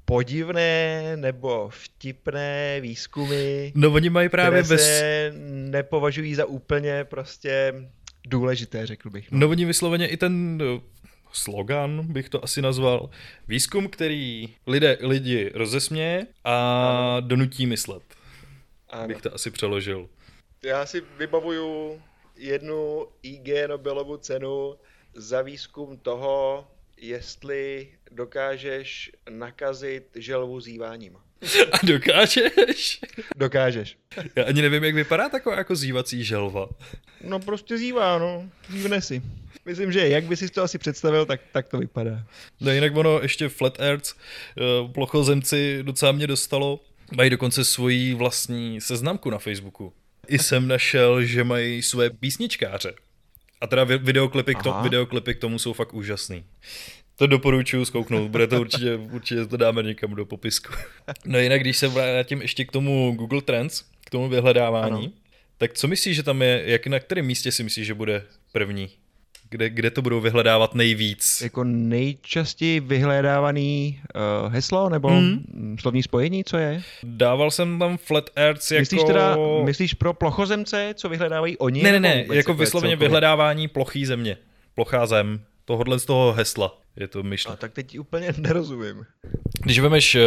podivné 0.05 1.01
nebo 1.15 1.69
vtipné 1.69 2.81
výzkumy. 2.81 3.71
No 3.75 3.91
oni 3.91 4.09
mají 4.09 4.29
právě 4.29 4.63
které 4.63 4.75
bez... 4.75 4.81
se 4.81 5.31
nepovažují 5.47 6.35
za 6.35 6.45
úplně 6.45 7.03
prostě 7.03 7.73
důležité, 8.27 8.87
řekl 8.87 9.09
bych. 9.09 9.31
No, 9.31 9.39
no 9.39 9.49
oni 9.49 9.65
vysloveně 9.65 10.07
i 10.07 10.17
ten 10.17 10.57
no, 10.57 10.81
slogan 11.33 12.13
bych 12.13 12.29
to 12.29 12.43
asi 12.43 12.61
nazval. 12.61 13.09
Výzkum, 13.47 13.87
který 13.89 14.49
lidé, 14.67 14.97
lidi 15.01 15.51
rozesměje 15.53 16.27
a 16.43 16.87
ano. 16.87 17.27
donutí 17.27 17.65
myslet. 17.65 18.03
Ano. 18.89 19.07
Bych 19.07 19.21
to 19.21 19.33
asi 19.35 19.51
přeložil. 19.51 20.09
Já 20.63 20.85
si 20.85 21.01
vybavuju 21.17 22.01
jednu 22.37 23.07
IG 23.23 23.49
Nobelovu 23.67 24.17
cenu 24.17 24.75
za 25.13 25.41
výzkum 25.41 25.97
toho, 25.97 26.67
jestli 27.01 27.87
dokážeš 28.11 29.11
nakazit 29.29 30.03
želvu 30.15 30.59
zýváním. 30.59 31.15
A 31.71 31.85
dokážeš? 31.85 32.99
Dokážeš. 33.37 33.97
Já 34.35 34.43
ani 34.43 34.61
nevím, 34.61 34.83
jak 34.83 34.95
vypadá 34.95 35.29
taková 35.29 35.57
jako 35.57 35.75
zývací 35.75 36.23
želva. 36.23 36.69
No 37.23 37.39
prostě 37.39 37.77
zývá, 37.77 38.19
no. 38.19 38.49
Zívne 38.69 39.01
si. 39.01 39.21
Myslím, 39.65 39.91
že 39.91 40.09
jak 40.09 40.23
by 40.23 40.37
si 40.37 40.49
to 40.49 40.63
asi 40.63 40.77
představil, 40.77 41.25
tak, 41.25 41.41
tak 41.51 41.67
to 41.67 41.77
vypadá. 41.77 42.23
No 42.59 42.71
jinak 42.71 42.95
ono 42.95 43.19
ještě 43.21 43.49
Flat 43.49 43.79
Earth, 43.79 44.13
eh, 44.13 44.61
plochozemci 44.93 45.79
docela 45.81 46.11
mě 46.11 46.27
dostalo. 46.27 46.79
Mají 47.15 47.29
dokonce 47.29 47.65
svoji 47.65 48.13
vlastní 48.13 48.81
seznamku 48.81 49.29
na 49.29 49.37
Facebooku. 49.37 49.93
I 50.27 50.39
jsem 50.39 50.67
našel, 50.67 51.23
že 51.23 51.43
mají 51.43 51.81
své 51.81 52.09
písničkáře. 52.09 52.93
A 53.61 53.67
teda 53.67 53.83
videoklipy, 53.83 54.55
k, 54.55 54.63
to, 54.63 54.75
videoklipy 54.83 55.33
k 55.33 55.39
tomu 55.39 55.59
jsou 55.59 55.73
fakt 55.73 55.93
úžasný. 55.93 56.45
To 57.15 57.27
doporučuji 57.27 57.85
zkouknout, 57.85 58.31
bude 58.31 58.47
to 58.47 58.61
určitě, 58.61 58.95
určitě 59.11 59.45
to 59.45 59.57
dáme 59.57 59.83
někam 59.83 60.15
do 60.15 60.25
popisku. 60.25 60.73
No 61.25 61.39
jinak, 61.39 61.61
když 61.61 61.77
se 61.77 61.87
vrátím 61.87 62.41
ještě 62.41 62.65
k 62.65 62.71
tomu 62.71 63.15
Google 63.15 63.41
Trends, 63.41 63.83
k 64.05 64.09
tomu 64.09 64.29
vyhledávání, 64.29 65.05
ano. 65.05 65.13
tak 65.57 65.73
co 65.73 65.87
myslíš, 65.87 66.15
že 66.15 66.23
tam 66.23 66.41
je, 66.41 66.63
jak 66.65 66.87
na 66.87 66.99
kterém 66.99 67.25
místě 67.25 67.51
si 67.51 67.63
myslíš, 67.63 67.87
že 67.87 67.93
bude 67.93 68.23
první? 68.51 68.89
Kde, 69.51 69.69
kde 69.69 69.91
to 69.91 70.01
budou 70.01 70.21
vyhledávat 70.21 70.75
nejvíc? 70.75 71.41
Jako 71.41 71.63
nejčastěji 71.63 72.79
vyhledávaný 72.79 74.01
uh, 74.45 74.53
heslo 74.53 74.89
nebo 74.89 75.09
hmm. 75.09 75.75
slovní 75.79 76.03
spojení, 76.03 76.43
co 76.43 76.57
je? 76.57 76.81
Dával 77.03 77.51
jsem 77.51 77.79
tam 77.79 77.97
Flat 77.97 78.29
Earth 78.35 78.71
jako... 78.71 78.81
Myslíš 78.81 79.03
teda, 79.03 79.37
myslíš 79.63 79.93
pro 79.93 80.13
plochozemce, 80.13 80.93
co 80.93 81.09
vyhledávají 81.09 81.57
oni? 81.57 81.83
Ne, 81.83 81.91
ne, 81.91 81.99
ne, 81.99 82.25
jako 82.33 82.53
vysloveně 82.53 82.95
vyhledávání 82.95 83.67
plochý 83.67 84.05
země. 84.05 84.37
Plochá 84.75 85.05
zem. 85.05 85.41
Tohodle 85.65 85.99
z 85.99 86.05
toho 86.05 86.33
hesla 86.33 86.77
je 86.95 87.07
to 87.07 87.23
myšleno. 87.23 87.53
A 87.53 87.57
tak 87.57 87.73
teď 87.73 87.99
úplně 87.99 88.33
nerozumím. 88.37 89.05
Když 89.59 89.79
vemeš 89.79 90.15
uh, 90.15 90.21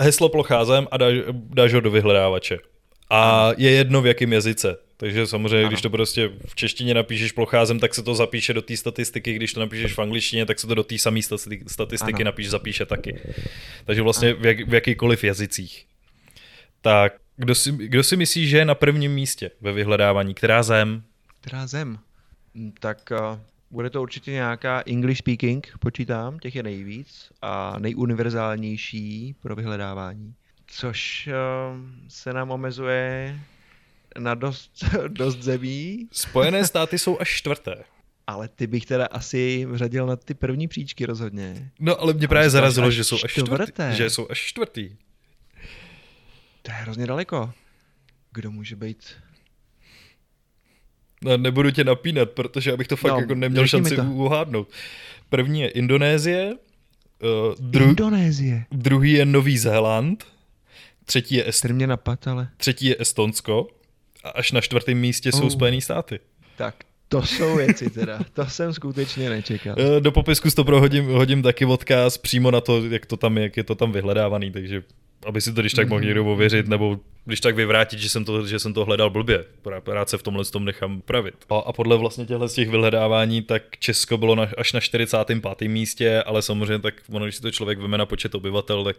heslo 0.00 0.28
plochá 0.28 0.64
zem 0.64 0.88
a 0.90 0.96
dáš, 0.96 1.14
dáš 1.32 1.74
ho 1.74 1.80
do 1.80 1.90
vyhledávače. 1.90 2.58
A 3.10 3.50
je 3.56 3.70
jedno 3.70 4.02
v 4.02 4.06
jakém 4.06 4.32
jazyce. 4.32 4.76
Takže 5.00 5.26
samozřejmě, 5.26 5.58
ano. 5.58 5.68
když 5.68 5.82
to 5.82 5.90
prostě 5.90 6.30
v 6.46 6.54
češtině 6.54 6.94
napíšeš 6.94 7.32
plocházem, 7.32 7.80
tak 7.80 7.94
se 7.94 8.02
to 8.02 8.14
zapíše 8.14 8.54
do 8.54 8.62
té 8.62 8.76
statistiky, 8.76 9.34
když 9.34 9.52
to 9.52 9.60
napíšeš 9.60 9.94
v 9.94 9.98
angličtině, 9.98 10.46
tak 10.46 10.58
se 10.58 10.66
to 10.66 10.74
do 10.74 10.82
té 10.82 10.98
samé 10.98 11.20
statistiky 11.66 12.24
napíš, 12.24 12.50
zapíše 12.50 12.86
taky. 12.86 13.18
Takže 13.84 14.02
vlastně 14.02 14.34
v, 14.34 14.46
jak, 14.46 14.68
v 14.68 14.74
jakýkoliv 14.74 15.24
jazycích. 15.24 15.86
Tak 16.80 17.12
kdo 17.36 17.54
si, 17.54 17.72
kdo 17.72 18.02
si 18.02 18.16
myslí, 18.16 18.48
že 18.48 18.58
je 18.58 18.64
na 18.64 18.74
prvním 18.74 19.12
místě 19.12 19.50
ve 19.60 19.72
vyhledávání? 19.72 20.34
Která 20.34 20.62
zem? 20.62 21.02
Která 21.40 21.66
zem? 21.66 21.98
Hm, 22.54 22.72
tak 22.80 23.12
uh, 23.12 23.38
bude 23.70 23.90
to 23.90 24.02
určitě 24.02 24.30
nějaká 24.30 24.82
English 24.86 25.18
speaking, 25.18 25.74
počítám, 25.78 26.38
těch 26.38 26.56
je 26.56 26.62
nejvíc 26.62 27.32
a 27.42 27.78
nejuniverzálnější 27.78 29.34
pro 29.42 29.56
vyhledávání. 29.56 30.34
Což 30.66 31.28
uh, 31.28 31.80
se 32.08 32.32
nám 32.32 32.50
omezuje 32.50 33.38
na 34.18 34.34
dost, 34.34 34.84
dost 35.08 35.42
zemí. 35.42 36.08
Spojené 36.12 36.66
státy 36.66 36.98
jsou 36.98 37.20
až 37.20 37.28
čtvrté. 37.30 37.74
Ale 38.26 38.48
ty 38.48 38.66
bych 38.66 38.86
teda 38.86 39.06
asi 39.06 39.64
vřadil 39.66 40.06
na 40.06 40.16
ty 40.16 40.34
první 40.34 40.68
příčky 40.68 41.06
rozhodně. 41.06 41.70
No 41.80 42.00
ale 42.00 42.12
mě 42.12 42.28
právě 42.28 42.50
zarazilo, 42.50 42.90
že 42.90 43.04
jsou 43.04 43.16
až 43.24 43.32
čtvrtý. 43.32 43.82
Že 43.90 44.10
jsou 44.10 44.26
až 44.30 44.38
čtvrtý. 44.38 44.90
To 46.62 46.70
je 46.70 46.74
hrozně 46.76 47.06
daleko. 47.06 47.52
Kdo 48.32 48.50
může 48.50 48.76
být 48.76 49.04
No, 51.24 51.36
nebudu 51.36 51.70
tě 51.70 51.84
napínat, 51.84 52.30
protože 52.30 52.72
abych 52.72 52.88
to 52.88 52.96
fakt 52.96 53.12
No, 53.12 53.18
jako 53.18 53.34
neměl 53.34 53.66
šanci 53.66 53.96
to. 53.96 54.02
uhádnout. 54.02 54.68
První 55.30 55.60
je 55.60 55.68
Indonésie, 55.68 56.52
uh, 56.52 57.54
dru- 57.70 57.88
Indonésie. 57.88 58.64
druhý 58.72 59.12
je 59.12 59.24
Nový 59.24 59.58
Zéland, 59.58 60.26
třetí 61.04 61.34
je, 61.34 61.48
Est- 61.48 61.72
mě 61.74 61.86
napad, 61.86 62.26
ale... 62.28 62.48
třetí 62.56 62.86
je 62.86 62.96
Estonsko 62.98 63.66
a 64.24 64.28
až 64.30 64.52
na 64.52 64.60
čtvrtém 64.60 64.98
místě 64.98 65.32
jsou 65.32 65.42
Oh. 65.44 65.48
Spojené 65.50 65.80
státy. 65.80 66.20
Tak 66.56 66.74
to 67.08 67.22
jsou 67.22 67.56
věci 67.56 67.90
teda. 67.90 68.18
To 68.32 68.46
jsem 68.46 68.72
skutečně 68.74 69.30
nečekal. 69.30 69.74
Eh, 69.78 70.00
Do 70.00 70.12
popisku 70.12 70.50
to 70.50 70.64
prohodím 70.64 71.04
hodím 71.06 71.42
taky 71.42 71.64
odkaz 71.64 72.18
přímo 72.18 72.50
na 72.50 72.60
to, 72.60 72.84
jak, 72.84 73.06
to 73.06 73.16
tam, 73.16 73.36
je- 73.36 73.42
jak 73.42 73.56
je 73.56 73.64
to 73.64 73.74
tam 73.74 73.92
vyhledávaný, 73.92 74.50
takže 74.52 74.82
aby 75.26 75.40
si 75.40 75.52
to 75.52 75.60
když 75.60 75.72
tak 75.72 75.88
mohl 75.88 76.00
někdo 76.00 76.24
ověřit, 76.24 76.68
nebo 76.68 77.00
když 77.24 77.40
tak 77.40 77.56
vyvrátit, 77.56 77.98
že 77.98 78.08
jsem 78.08 78.24
to, 78.24 78.46
že 78.46 78.58
jsem 78.58 78.72
to 78.74 78.84
hledal 78.84 79.10
blbě. 79.10 79.44
Rád- 79.66 79.88
Rád 79.88 80.08
se 80.08 80.18
v 80.18 80.22
tomhle 80.22 80.44
tom 80.44 80.64
nechám 80.64 81.00
pravit. 81.00 81.34
A, 81.50 81.54
a 81.58 81.72
podle 81.72 81.96
vlastně 81.96 82.26
těchto 82.26 82.48
z 82.48 82.54
těch 82.54 82.68
vyhledávání, 82.68 83.42
tak 83.42 83.62
Česko 83.78 84.16
bylo 84.18 84.34
na, 84.34 84.48
až 84.58 84.72
na 84.72 84.80
45. 84.80 85.68
místě, 85.68 86.22
ale 86.22 86.42
samozřejmě 86.42 86.78
tak 86.78 86.94
ono, 87.12 87.24
když 87.26 87.36
si 87.36 87.42
to 87.42 87.50
člověk 87.50 87.78
veme 87.78 87.98
na 87.98 88.06
počet 88.06 88.34
obyvatel, 88.34 88.84
tak 88.84 88.96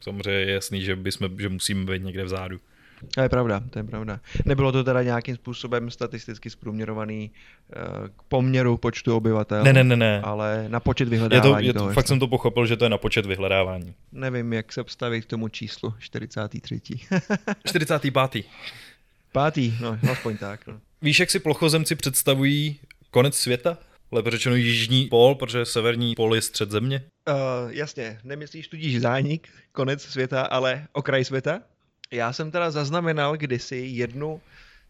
samozřejmě 0.00 0.40
je 0.40 0.50
jasný, 0.54 0.82
že, 0.82 0.96
bychom, 0.96 1.28
že 1.40 1.48
musíme 1.48 1.92
být 1.92 2.04
někde 2.04 2.24
vzadu. 2.24 2.60
To 3.14 3.20
je 3.20 3.28
pravda, 3.28 3.62
to 3.70 3.78
je 3.78 3.84
pravda. 3.84 4.20
Nebylo 4.44 4.72
to 4.72 4.84
teda 4.84 5.02
nějakým 5.02 5.34
způsobem 5.34 5.90
statisticky 5.90 6.50
zprůměrovaný 6.50 7.30
eh, 7.30 7.80
k 8.16 8.22
poměru 8.28 8.76
počtu 8.76 9.16
obyvatel. 9.16 9.64
Ne, 9.64 9.72
ne, 9.72 9.84
ne, 9.84 9.96
ne. 9.96 10.20
Ale 10.24 10.64
na 10.68 10.80
počet 10.80 11.04
Je 11.04 11.10
vyhledávání 11.10 11.66
to, 11.66 11.68
je 11.68 11.72
toho. 11.72 11.88
to, 11.88 11.94
fakt 11.94 12.06
jsem 12.06 12.18
to 12.18 12.28
pochopil, 12.28 12.66
že 12.66 12.76
to 12.76 12.84
je 12.84 12.88
na 12.90 12.98
počet 12.98 13.26
vyhledávání. 13.26 13.94
Nevím, 14.12 14.52
jak 14.52 14.72
se 14.72 14.84
vstavit 14.84 15.24
k 15.24 15.28
tomu 15.28 15.48
číslu 15.48 15.94
43. 15.98 16.80
45. 17.66 18.14
Pátý, 19.32 19.74
no, 19.80 19.98
aspoň 20.12 20.36
tak. 20.36 20.66
No. 20.66 20.80
Víš, 21.02 21.20
jak 21.20 21.30
si 21.30 21.38
plochozemci 21.38 21.94
představují 21.94 22.78
konec 23.10 23.36
světa? 23.36 23.78
Lépe 24.12 24.30
řečeno 24.30 24.54
jižní 24.56 25.06
pól, 25.06 25.34
protože 25.34 25.64
severní 25.64 26.14
pól 26.14 26.34
je 26.34 26.42
střed 26.42 26.70
země. 26.70 27.04
Uh, 27.28 27.34
jasně, 27.70 28.18
nemyslíš 28.24 28.68
tudíž 28.68 29.00
zánik, 29.00 29.48
konec 29.72 30.02
světa, 30.02 30.42
ale 30.42 30.86
okraj 30.92 31.24
světa? 31.24 31.60
Já 32.12 32.32
jsem 32.32 32.50
teda 32.50 32.70
zaznamenal 32.70 33.36
kdysi 33.36 33.76
jednu 33.76 34.40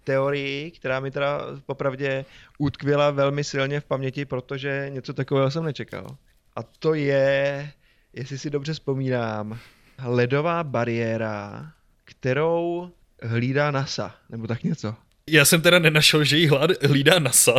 teorii, 0.04 0.70
která 0.70 1.00
mi 1.00 1.10
teda 1.10 1.40
popravdě 1.66 2.24
utkvěla 2.58 3.10
velmi 3.10 3.44
silně 3.44 3.80
v 3.80 3.84
paměti, 3.84 4.24
protože 4.24 4.86
něco 4.88 5.14
takového 5.14 5.50
jsem 5.50 5.64
nečekal. 5.64 6.16
A 6.56 6.62
to 6.62 6.94
je, 6.94 7.70
jestli 8.12 8.38
si 8.38 8.50
dobře 8.50 8.72
vzpomínám, 8.72 9.58
ledová 10.04 10.64
bariéra, 10.64 11.70
kterou 12.04 12.90
hlídá 13.22 13.70
NASA, 13.70 14.14
nebo 14.30 14.46
tak 14.46 14.62
něco. 14.64 14.94
Já 15.30 15.44
jsem 15.44 15.62
teda 15.62 15.78
nenašel, 15.78 16.24
že 16.24 16.36
hlad- 16.36 16.86
hlídá 16.88 17.18
NASA. 17.18 17.54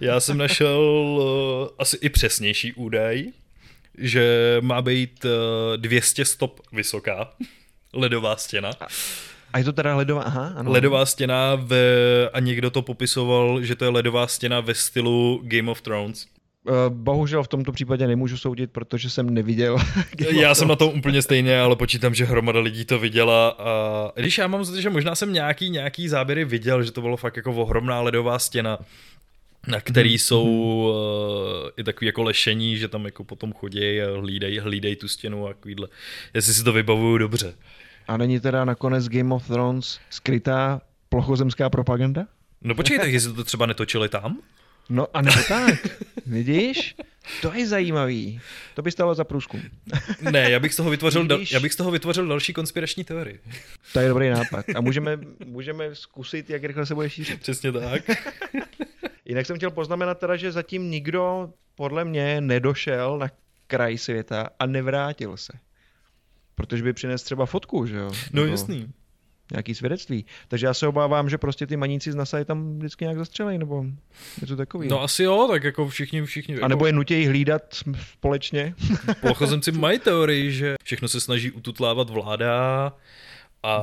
Já 0.00 0.20
jsem 0.20 0.38
našel 0.38 0.78
uh, 0.78 1.68
asi 1.78 1.96
i 1.96 2.08
přesnější 2.08 2.72
údaj, 2.72 3.24
že 3.98 4.56
má 4.60 4.82
být 4.82 5.24
uh, 5.24 5.30
200 5.76 6.24
stop 6.24 6.60
vysoká 6.72 7.32
ledová 7.92 8.36
stěna. 8.36 8.70
A 9.52 9.58
je 9.58 9.64
to 9.64 9.72
teda 9.72 9.96
ledová, 9.96 10.22
aha, 10.22 10.52
ano. 10.56 10.72
Ledová 10.72 11.06
stěna 11.06 11.54
ve, 11.54 11.78
a 12.32 12.40
někdo 12.40 12.70
to 12.70 12.82
popisoval, 12.82 13.62
že 13.62 13.74
to 13.76 13.84
je 13.84 13.90
ledová 13.90 14.26
stěna 14.26 14.60
ve 14.60 14.74
stylu 14.74 15.40
Game 15.44 15.70
of 15.70 15.80
Thrones. 15.82 16.26
Eh, 16.68 16.72
Bohužel 16.88 17.42
v 17.42 17.48
tomto 17.48 17.72
případě 17.72 18.06
nemůžu 18.06 18.36
soudit, 18.36 18.70
protože 18.70 19.10
jsem 19.10 19.30
neviděl. 19.30 19.78
Já 20.30 20.54
jsem 20.54 20.68
na 20.68 20.76
tom 20.76 20.98
úplně 20.98 21.22
stejně, 21.22 21.60
ale 21.60 21.76
počítám, 21.76 22.14
že 22.14 22.24
hromada 22.24 22.60
lidí 22.60 22.84
to 22.84 22.98
viděla. 22.98 23.48
A 23.48 24.12
když 24.20 24.38
já 24.38 24.46
mám 24.46 24.64
za 24.64 24.72
to, 24.72 24.80
že 24.80 24.90
možná 24.90 25.14
jsem 25.14 25.32
nějaký, 25.32 25.70
nějaký 25.70 26.08
záběry 26.08 26.44
viděl, 26.44 26.82
že 26.82 26.92
to 26.92 27.00
bylo 27.00 27.16
fakt 27.16 27.36
jako 27.36 27.52
ohromná 27.52 28.00
ledová 28.00 28.38
stěna, 28.38 28.78
na 29.66 29.80
který 29.80 30.10
Mhm, 30.10 30.18
jsou 30.18 30.44
uh, 30.44 31.70
i 31.76 31.84
takový 31.84 32.06
jako 32.06 32.22
lešení, 32.22 32.76
že 32.76 32.88
tam 32.88 33.04
jako 33.04 33.24
potom 33.24 33.52
chodí 33.52 34.02
a 34.02 34.20
hlídají, 34.20 34.58
hlídají 34.58 34.96
tu 34.96 35.08
stěnu 35.08 35.46
a 35.46 35.48
takovýhle. 35.48 35.88
Jestli 36.34 36.54
si 36.54 36.64
to 36.64 36.72
vybavuju 36.72 37.18
dobře. 37.18 37.54
A 38.08 38.16
není 38.16 38.40
teda 38.40 38.64
nakonec 38.64 39.08
Game 39.08 39.34
of 39.34 39.46
Thrones 39.46 40.00
skrytá 40.10 40.80
plochozemská 41.08 41.70
propaganda? 41.70 42.26
No 42.62 42.74
počkej, 42.74 42.98
tak 42.98 43.12
jestli 43.12 43.32
to 43.32 43.44
třeba 43.44 43.66
netočili 43.66 44.08
tam? 44.08 44.38
No 44.88 45.06
a 45.14 45.22
nebo 45.22 45.38
tak, 45.48 45.74
vidíš? 46.26 46.96
To 47.42 47.52
je 47.52 47.66
zajímavý. 47.66 48.40
To 48.74 48.82
by 48.82 48.90
stalo 48.90 49.14
za 49.14 49.24
průzkum. 49.24 49.62
Ne, 50.30 50.50
já 50.50 50.60
bych 50.60 50.74
z 50.74 50.76
toho 50.76 50.90
vytvořil, 50.90 51.26
dal, 51.26 51.40
já 51.50 51.60
bych 51.60 51.72
z 51.72 51.76
toho 51.76 51.90
vytvořil 51.90 52.26
další 52.28 52.52
konspirační 52.52 53.04
teorii. 53.04 53.40
To 53.92 54.00
je 54.00 54.08
dobrý 54.08 54.30
nápad. 54.30 54.64
A 54.74 54.80
můžeme, 54.80 55.18
můžeme 55.44 55.94
zkusit, 55.94 56.50
jak 56.50 56.64
rychle 56.64 56.86
se 56.86 56.94
bude 56.94 57.10
šířit. 57.10 57.40
Přesně 57.40 57.72
tak. 57.72 58.02
Jinak 59.24 59.46
jsem 59.46 59.56
chtěl 59.56 59.70
poznamenat 59.70 60.18
teda, 60.18 60.36
že 60.36 60.52
zatím 60.52 60.90
nikdo 60.90 61.50
podle 61.74 62.04
mě 62.04 62.40
nedošel 62.40 63.18
na 63.18 63.28
kraj 63.66 63.98
světa 63.98 64.48
a 64.58 64.66
nevrátil 64.66 65.36
se. 65.36 65.52
Protože 66.58 66.82
by 66.82 66.92
přinesl 66.92 67.24
třeba 67.24 67.46
fotku, 67.46 67.86
že 67.86 67.96
jo? 67.96 68.10
No 68.32 68.42
Nebo 68.42 68.52
jasný. 68.52 68.88
Nějaký 69.52 69.74
svědectví. 69.74 70.24
Takže 70.48 70.66
já 70.66 70.74
se 70.74 70.86
obávám, 70.86 71.28
že 71.30 71.38
prostě 71.38 71.66
ty 71.66 71.76
maníci 71.76 72.12
z 72.12 72.14
NASA 72.14 72.38
je 72.38 72.44
tam 72.44 72.78
vždycky 72.78 73.04
nějak 73.04 73.18
zastřelej, 73.18 73.58
nebo 73.58 73.84
něco 74.40 74.56
takového. 74.56 74.90
No 74.90 75.02
asi 75.02 75.22
jo, 75.22 75.48
tak 75.50 75.64
jako 75.64 75.88
všichni, 75.88 76.22
všichni. 76.22 76.60
A 76.60 76.68
nebo 76.68 76.86
je 76.86 76.92
nutějí 76.92 77.26
hlídat 77.26 77.62
společně. 78.12 78.74
Plochozemci 79.20 79.72
mají 79.72 79.98
teorii, 79.98 80.52
že 80.52 80.74
všechno 80.84 81.08
se 81.08 81.20
snaží 81.20 81.50
ututlávat 81.50 82.10
vláda 82.10 82.92
a 83.62 83.78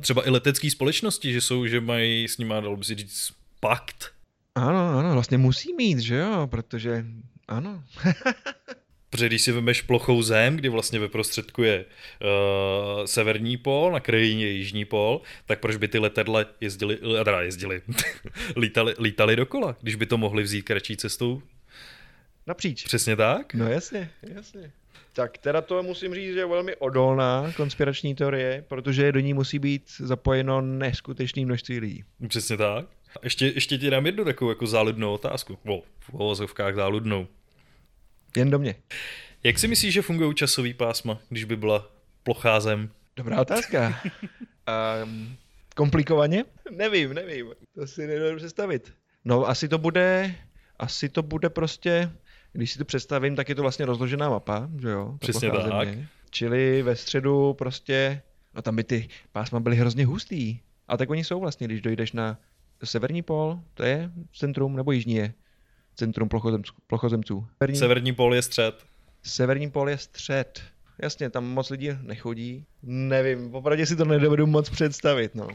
třeba 0.00 0.26
i 0.26 0.30
letecké 0.30 0.70
společnosti, 0.70 1.32
že 1.32 1.40
jsou, 1.40 1.66
že 1.66 1.80
mají 1.80 2.28
s 2.28 2.38
nimi, 2.38 2.54
dalo 2.60 2.76
by 2.76 2.84
si 2.84 2.94
říct, 2.94 3.32
pakt. 3.60 4.12
Ano, 4.54 4.98
ano, 4.98 5.12
vlastně 5.12 5.38
musí 5.38 5.74
mít, 5.74 5.98
že 5.98 6.16
jo, 6.16 6.46
protože 6.50 7.06
ano. 7.48 7.82
Protože 9.16 9.26
když 9.26 9.42
si 9.42 9.52
vemeš 9.52 9.82
plochou 9.82 10.22
zem, 10.22 10.56
kdy 10.56 10.68
vlastně 10.68 10.98
ve 10.98 11.08
prostředku 11.08 11.62
je 11.62 11.84
uh, 11.84 13.04
severní 13.04 13.56
pól, 13.56 13.92
na 13.92 14.00
krajině 14.00 14.46
je 14.46 14.52
jižní 14.52 14.84
pól, 14.84 15.20
tak 15.46 15.60
proč 15.60 15.76
by 15.76 15.88
ty 15.88 15.98
letadla 15.98 16.44
jezdili, 16.60 16.98
teda 17.24 17.42
jezdili, 17.42 17.82
lítali, 18.56 18.94
lítali 18.98 19.36
dokola, 19.36 19.76
když 19.80 19.94
by 19.94 20.06
to 20.06 20.18
mohli 20.18 20.42
vzít 20.42 20.62
kratší 20.62 20.96
cestou? 20.96 21.42
Napříč. 22.46 22.84
Přesně 22.84 23.16
tak? 23.16 23.54
No 23.54 23.68
jasně, 23.68 24.10
jasně. 24.22 24.72
Tak 25.12 25.38
teda 25.38 25.60
to 25.60 25.82
musím 25.82 26.14
říct, 26.14 26.34
že 26.34 26.38
je 26.38 26.46
velmi 26.46 26.76
odolná 26.76 27.52
konspirační 27.56 28.14
teorie, 28.14 28.64
protože 28.68 29.12
do 29.12 29.20
ní 29.20 29.34
musí 29.34 29.58
být 29.58 29.82
zapojeno 29.98 30.60
neskutečné 30.60 31.44
množství 31.44 31.80
lidí. 31.80 32.04
Přesně 32.28 32.56
tak. 32.56 32.86
A 33.16 33.18
Ještě, 33.24 33.46
ještě 33.46 33.78
ti 33.78 33.90
dám 33.90 34.06
jednu 34.06 34.24
takovou 34.24 34.50
jako 34.50 34.66
záludnou 34.66 35.12
otázku. 35.14 35.58
O, 35.66 35.82
v 36.00 36.14
uvozovkách 36.14 36.74
záludnou. 36.74 37.26
Jen 38.36 38.50
do 38.50 38.58
mě. 38.58 38.74
Jak 39.44 39.58
si 39.58 39.68
myslíš, 39.68 39.94
že 39.94 40.02
fungují 40.02 40.34
časový 40.34 40.74
pásma, 40.74 41.18
když 41.28 41.44
by 41.44 41.56
byla 41.56 41.90
plochá 42.22 42.60
zem? 42.60 42.90
Dobrá 43.16 43.40
otázka. 43.40 44.00
um, 45.04 45.36
komplikovaně? 45.76 46.44
Nevím, 46.70 47.14
nevím. 47.14 47.46
To 47.74 47.86
si 47.86 48.06
nedovedu 48.06 48.36
představit. 48.36 48.92
No 49.24 49.48
asi 49.48 49.68
to 49.68 49.78
bude, 49.78 50.34
asi 50.78 51.08
to 51.08 51.22
bude 51.22 51.50
prostě, 51.50 52.10
když 52.52 52.72
si 52.72 52.78
to 52.78 52.84
představím, 52.84 53.36
tak 53.36 53.48
je 53.48 53.54
to 53.54 53.62
vlastně 53.62 53.86
rozložená 53.86 54.28
mapa, 54.30 54.68
že 54.80 54.88
jo? 54.88 55.08
ta 55.12 55.18
Přesně 55.18 55.50
tak. 55.50 55.62
země. 55.62 56.08
Čili 56.30 56.82
ve 56.82 56.96
středu 56.96 57.54
prostě, 57.54 58.22
no 58.54 58.62
tam 58.62 58.76
by 58.76 58.84
ty 58.84 59.08
pásma 59.32 59.60
byly 59.60 59.76
hrozně 59.76 60.06
hustý. 60.06 60.58
A 60.88 60.96
tak 60.96 61.10
oni 61.10 61.24
jsou 61.24 61.40
vlastně, 61.40 61.66
když 61.66 61.80
dojdeš 61.80 62.12
na 62.12 62.38
severní 62.84 63.22
pól, 63.22 63.60
to 63.74 63.82
je 63.82 64.10
centrum, 64.38 64.76
nebo 64.76 64.92
jižní 64.92 65.14
je 65.14 65.32
centrum 65.96 66.28
plochozemců. 66.28 66.72
plochozemců. 66.86 67.46
Severní, 67.58 67.76
Severní 67.78 68.12
pól 68.14 68.34
je 68.34 68.42
střed. 68.42 68.84
severní 69.22 69.70
pól 69.70 69.90
je 69.90 69.98
střed. 69.98 70.62
Jasně, 71.02 71.30
tam 71.30 71.44
moc 71.44 71.70
lidí 71.70 71.90
nechodí. 72.02 72.64
Nevím, 72.82 73.50
popravdě 73.50 73.86
si 73.86 73.96
to 73.96 74.04
nedovedu 74.04 74.46
moc 74.46 74.70
představit, 74.70 75.34
no. 75.34 75.48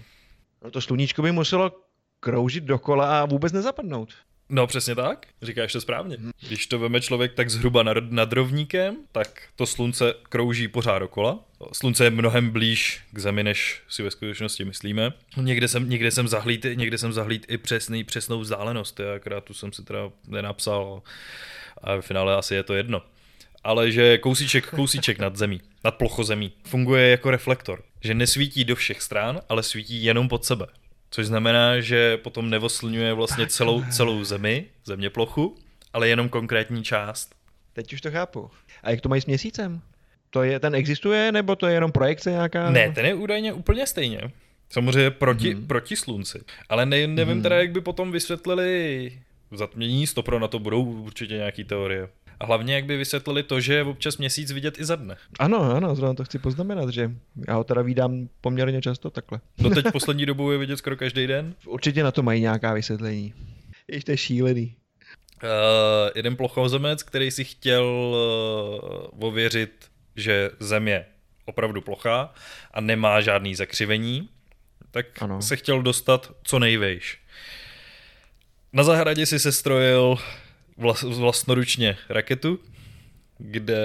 No 0.63 0.71
to 0.71 0.81
sluníčko 0.81 1.21
by 1.21 1.31
muselo 1.31 1.71
kroužit 2.19 2.63
dokola 2.63 3.21
a 3.21 3.25
vůbec 3.25 3.53
nezapadnout. 3.53 4.13
No 4.53 4.67
přesně 4.67 4.95
tak, 4.95 5.27
říkáš 5.41 5.73
to 5.73 5.81
správně. 5.81 6.17
Když 6.47 6.67
to 6.67 6.79
veme 6.79 7.01
člověk 7.01 7.33
tak 7.33 7.49
zhruba 7.49 7.83
nad, 7.83 7.97
nad 8.09 8.33
rovníkem, 8.33 8.97
tak 9.11 9.41
to 9.55 9.65
slunce 9.65 10.13
krouží 10.23 10.67
pořád 10.67 10.99
dokola. 10.99 11.39
Slunce 11.73 12.03
je 12.03 12.09
mnohem 12.09 12.49
blíž 12.49 13.01
k 13.11 13.19
Zemi, 13.19 13.43
než 13.43 13.81
si 13.89 14.03
ve 14.03 14.11
skutečnosti 14.11 14.65
myslíme. 14.65 15.13
Někde 15.37 15.67
jsem, 15.67 15.89
někde 15.89 16.11
jsem 16.11 16.27
zahlíd, 16.27 16.65
někde 16.73 16.97
jsem 16.97 17.13
zahlíd 17.13 17.45
i 17.49 17.57
přesný, 17.57 18.03
přesnou 18.03 18.39
vzdálenost, 18.39 18.99
já 18.99 19.15
akorát 19.15 19.43
tu 19.43 19.53
jsem 19.53 19.73
si 19.73 19.83
teda 19.83 20.09
nenapsal 20.27 21.01
a 21.83 21.95
v 21.95 22.01
finále 22.01 22.35
asi 22.35 22.55
je 22.55 22.63
to 22.63 22.73
jedno. 22.73 23.01
Ale 23.63 23.91
že 23.91 24.17
kousíček, 24.17 24.69
kousíček 24.69 25.19
nad 25.19 25.35
zemí, 25.35 25.61
nad 25.83 25.91
plochozemí, 25.91 26.53
funguje 26.63 27.09
jako 27.09 27.31
reflektor. 27.31 27.83
Že 28.01 28.13
nesvítí 28.13 28.65
do 28.65 28.75
všech 28.75 29.01
stran, 29.01 29.41
ale 29.49 29.63
svítí 29.63 30.03
jenom 30.03 30.29
pod 30.29 30.45
sebe. 30.45 30.65
Což 31.11 31.27
znamená, 31.27 31.79
že 31.79 32.17
potom 32.17 32.49
nevoslňuje 32.49 33.13
vlastně 33.13 33.47
celou, 33.47 33.83
celou 33.91 34.23
zemi, 34.23 34.65
země 34.85 35.09
plochu, 35.09 35.55
ale 35.93 36.07
jenom 36.07 36.29
konkrétní 36.29 36.83
část. 36.83 37.35
Teď 37.73 37.93
už 37.93 38.01
to 38.01 38.11
chápu. 38.11 38.51
A 38.83 38.89
jak 38.89 39.01
to 39.01 39.09
mají 39.09 39.21
s 39.21 39.25
měsícem? 39.25 39.81
To 40.29 40.43
je, 40.43 40.59
ten 40.59 40.75
existuje, 40.75 41.31
nebo 41.31 41.55
to 41.55 41.67
je 41.67 41.73
jenom 41.73 41.91
projekce 41.91 42.31
nějaká? 42.31 42.69
Ne, 42.69 42.91
ten 42.91 43.05
je 43.05 43.13
údajně 43.13 43.53
úplně 43.53 43.87
stejně. 43.87 44.21
Samozřejmě 44.69 45.11
proti, 45.11 45.53
hmm. 45.53 45.67
proti 45.67 45.95
slunci. 45.95 46.39
Ale 46.69 46.85
ne, 46.85 47.07
nevím 47.07 47.33
hmm. 47.33 47.43
teda, 47.43 47.57
jak 47.57 47.71
by 47.71 47.81
potom 47.81 48.11
vysvětlili 48.11 49.11
zatmění, 49.51 50.07
stopro 50.07 50.39
na 50.39 50.47
to 50.47 50.59
budou 50.59 50.83
určitě 50.83 51.33
nějaký 51.33 51.63
teorie. 51.63 52.09
A 52.41 52.45
hlavně, 52.45 52.75
jak 52.75 52.85
by 52.85 52.97
vysvětlili 52.97 53.43
to, 53.43 53.59
že 53.59 53.73
je 53.73 53.83
občas 53.83 54.17
měsíc 54.17 54.51
vidět 54.51 54.79
i 54.79 54.85
za 54.85 54.95
dne. 54.95 55.17
Ano, 55.39 55.75
ano, 55.75 55.95
zrovna 55.95 56.13
to 56.13 56.23
chci 56.23 56.39
poznamenat, 56.39 56.89
že 56.89 57.11
já 57.47 57.55
ho 57.55 57.63
teda 57.63 57.81
vídám 57.81 58.29
poměrně 58.41 58.81
často 58.81 59.09
takhle. 59.09 59.39
No 59.57 59.69
teď 59.69 59.85
poslední 59.91 60.25
dobou 60.25 60.51
je 60.51 60.57
vidět 60.57 60.77
skoro 60.77 60.97
každý 60.97 61.27
den. 61.27 61.55
Určitě 61.65 62.03
na 62.03 62.11
to 62.11 62.23
mají 62.23 62.41
nějaká 62.41 62.73
vysvětlení. 62.73 63.33
Ještě 63.87 64.05
to 64.05 64.11
je 64.11 64.17
šílený. 64.17 64.75
Uh, 65.43 65.49
jeden 66.15 66.35
plochozemec, 66.35 67.03
který 67.03 67.31
si 67.31 67.43
chtěl 67.43 67.85
uh, 69.13 69.27
ověřit, 69.27 69.71
že 70.15 70.49
Zem 70.59 70.87
je 70.87 71.05
opravdu 71.45 71.81
plochá 71.81 72.33
a 72.73 72.81
nemá 72.81 73.21
žádný 73.21 73.55
zakřivení, 73.55 74.29
tak 74.91 75.05
ano. 75.21 75.41
se 75.41 75.55
chtěl 75.55 75.81
dostat 75.81 76.31
co 76.43 76.59
nejvejš. 76.59 77.19
Na 78.73 78.83
zahradě 78.83 79.25
si 79.25 79.39
sestrojil 79.39 80.17
vlastnoručně 81.17 81.97
raketu, 82.09 82.59
kde 83.37 83.77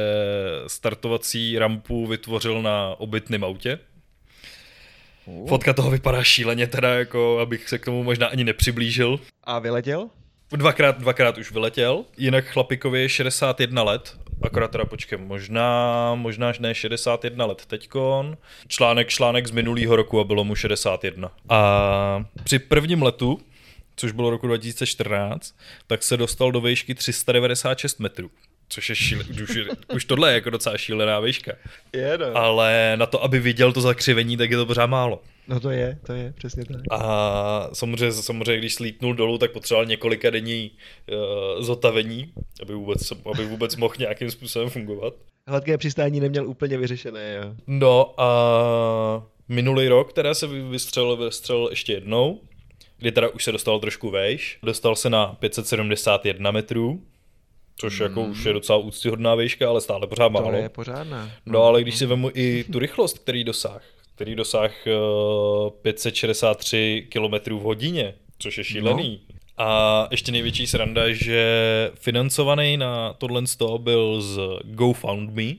startovací 0.66 1.58
rampu 1.58 2.06
vytvořil 2.06 2.62
na 2.62 2.94
obytném 2.98 3.44
autě. 3.44 3.78
Uh. 5.24 5.48
Fotka 5.48 5.72
toho 5.72 5.90
vypadá 5.90 6.22
šíleně, 6.22 6.66
teda 6.66 6.94
jako 6.94 7.38
abych 7.38 7.68
se 7.68 7.78
k 7.78 7.84
tomu 7.84 8.02
možná 8.02 8.26
ani 8.26 8.44
nepřiblížil. 8.44 9.20
A 9.44 9.58
vyletěl? 9.58 10.08
Dvakrát, 10.50 10.98
dvakrát 10.98 11.38
už 11.38 11.52
vyletěl. 11.52 12.04
Jinak 12.18 12.44
chlapikovi 12.44 13.00
je 13.02 13.08
61 13.08 13.82
let. 13.82 14.16
Akorát 14.42 14.70
teda 14.70 14.84
počkej, 14.84 15.18
možná, 15.18 16.14
možná 16.14 16.52
ne 16.60 16.74
61 16.74 17.46
let 17.46 17.66
teďkon. 17.66 18.36
Článek, 18.68 19.08
článek 19.08 19.46
z 19.46 19.50
minulého 19.50 19.96
roku 19.96 20.20
a 20.20 20.24
bylo 20.24 20.44
mu 20.44 20.54
61. 20.54 21.30
A 21.48 22.24
při 22.44 22.58
prvním 22.58 23.02
letu 23.02 23.40
což 23.96 24.12
bylo 24.12 24.30
roku 24.30 24.46
2014, 24.46 25.54
tak 25.86 26.02
se 26.02 26.16
dostal 26.16 26.52
do 26.52 26.60
výšky 26.60 26.94
396 26.94 28.00
metrů. 28.00 28.30
Což 28.68 28.88
je 28.88 28.96
šíle, 28.96 29.24
už, 29.42 29.58
už 29.94 30.04
tohle 30.04 30.30
je 30.30 30.34
jako 30.34 30.50
docela 30.50 30.78
šílená 30.78 31.20
výška. 31.20 31.52
Je, 31.92 32.18
no. 32.18 32.36
Ale 32.36 32.92
na 32.96 33.06
to, 33.06 33.24
aby 33.24 33.38
viděl 33.40 33.72
to 33.72 33.80
zakřivení, 33.80 34.36
tak 34.36 34.50
je 34.50 34.56
to 34.56 34.66
pořád 34.66 34.86
málo. 34.86 35.22
No 35.48 35.60
to 35.60 35.70
je, 35.70 35.98
to 36.06 36.12
je, 36.12 36.32
přesně 36.36 36.64
tak. 36.64 36.80
A 36.90 37.70
samozřejmě, 37.72 38.12
samozřejmě 38.12 38.58
když 38.58 38.74
slítnul 38.74 39.14
dolů, 39.14 39.38
tak 39.38 39.52
potřeboval 39.52 39.86
několika 39.86 40.30
denní 40.30 40.70
uh, 40.70 41.62
zotavení, 41.62 42.32
aby 42.62 42.74
vůbec, 42.74 43.12
aby 43.34 43.46
vůbec 43.46 43.76
mohl 43.76 43.94
nějakým 43.98 44.30
způsobem 44.30 44.70
fungovat. 44.70 45.14
Hladké 45.46 45.78
přistání 45.78 46.20
neměl 46.20 46.48
úplně 46.48 46.78
vyřešené, 46.78 47.34
jo. 47.34 47.54
No 47.66 48.20
a 48.20 49.26
minulý 49.48 49.88
rok 49.88 50.12
teda 50.12 50.34
se 50.34 50.46
vystřelil, 50.46 51.16
vystřelil 51.16 51.68
ještě 51.70 51.92
jednou, 51.92 52.40
kdy 52.98 53.12
teda 53.12 53.28
už 53.28 53.44
se 53.44 53.52
dostal 53.52 53.80
trošku 53.80 54.10
vejš. 54.10 54.58
Dostal 54.62 54.96
se 54.96 55.10
na 55.10 55.26
571 55.26 56.50
metrů, 56.50 57.02
což 57.76 58.00
jako 58.00 58.22
už 58.22 58.44
je 58.44 58.52
docela 58.52 58.78
úctyhodná 58.78 59.34
výška, 59.34 59.68
ale 59.68 59.80
stále 59.80 60.06
pořád 60.06 60.28
málo. 60.28 60.50
To 60.50 60.56
je 60.56 60.68
pořádná. 60.68 61.30
No 61.46 61.62
ale 61.62 61.82
když 61.82 61.96
si 61.96 62.06
vemu 62.06 62.30
i 62.34 62.64
tu 62.72 62.78
rychlost, 62.78 63.18
který 63.18 63.44
dosáh, 63.44 63.82
který 64.14 64.34
dosáh 64.34 64.72
uh, 64.86 65.70
563 65.70 67.06
km 67.12 67.56
v 67.56 67.62
hodině, 67.62 68.14
což 68.38 68.58
je 68.58 68.64
šílený. 68.64 69.20
No. 69.28 69.36
A 69.58 70.08
ještě 70.10 70.32
největší 70.32 70.66
sranda, 70.66 71.12
že 71.12 71.90
financovaný 71.94 72.76
na 72.76 73.12
tohle 73.12 73.42
byl 73.78 74.22
z 74.22 74.38
GoFundMe, 74.64 75.52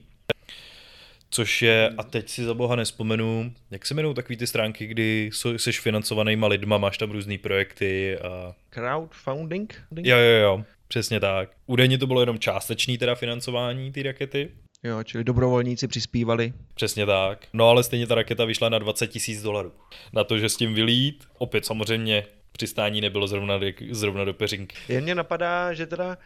což 1.30 1.62
je, 1.62 1.90
a 1.98 2.04
teď 2.04 2.30
si 2.30 2.44
za 2.44 2.54
boha 2.54 2.76
nespomenu, 2.76 3.54
jak 3.72 3.86
se 3.86 3.94
jmenují 3.94 4.16
takový 4.16 4.38
ty 4.38 4.48
stránky, 4.48 4.88
kdy 4.88 5.30
jsi 5.58 5.72
financovanýma 5.72 6.48
lidma, 6.48 6.78
máš 6.78 6.98
tam 6.98 7.12
různé 7.12 7.38
projekty 7.38 8.18
a... 8.18 8.56
Crowdfunding? 8.70 9.84
Jo, 9.96 10.18
jo, 10.18 10.42
jo, 10.42 10.64
přesně 10.88 11.20
tak. 11.20 11.50
Údajně 11.66 11.98
to 11.98 12.08
bylo 12.08 12.20
jenom 12.20 12.40
částečný 12.40 12.98
teda 12.98 13.16
financování 13.16 13.92
ty 13.92 14.04
rakety. 14.04 14.50
Jo, 14.84 15.04
čili 15.04 15.24
dobrovolníci 15.24 15.88
přispívali. 15.88 16.54
Přesně 16.76 17.06
tak. 17.06 17.48
No 17.54 17.70
ale 17.70 17.84
stejně 17.84 18.08
ta 18.08 18.16
raketa 18.16 18.46
vyšla 18.46 18.70
na 18.70 18.80
20 18.80 19.08
tisíc 19.08 19.42
dolarů. 19.42 19.72
Na 20.14 20.24
to, 20.24 20.40
že 20.40 20.50
s 20.50 20.58
tím 20.58 20.74
vylít, 20.74 21.28
opět 21.38 21.66
samozřejmě 21.66 22.24
přistání 22.52 23.02
nebylo 23.02 23.28
zrovna, 23.28 23.60
zrovna 23.92 24.26
do 24.26 24.34
peřinky. 24.34 24.76
Jen 24.88 25.04
mě 25.04 25.16
napadá, 25.16 25.74
že 25.74 25.86
teda 25.86 26.18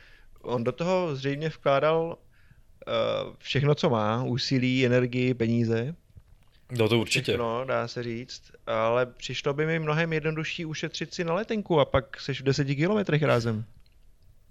on 0.41 0.63
do 0.63 0.71
toho 0.71 1.15
zřejmě 1.15 1.49
vkládal 1.49 2.17
všechno, 3.37 3.75
co 3.75 3.89
má, 3.89 4.23
úsilí, 4.23 4.85
energii, 4.85 5.33
peníze. 5.33 5.95
No 6.71 6.89
to 6.89 6.99
určitě. 6.99 7.37
No, 7.37 7.65
dá 7.65 7.87
se 7.87 8.03
říct, 8.03 8.41
ale 8.67 9.05
přišlo 9.05 9.53
by 9.53 9.65
mi 9.65 9.79
mnohem 9.79 10.13
jednodušší 10.13 10.65
ušetřit 10.65 11.13
si 11.13 11.23
na 11.23 11.33
letenku 11.33 11.79
a 11.79 11.85
pak 11.85 12.21
seš 12.21 12.41
v 12.41 12.43
deseti 12.43 12.75
kilometrech 12.75 13.23
rázem. 13.23 13.65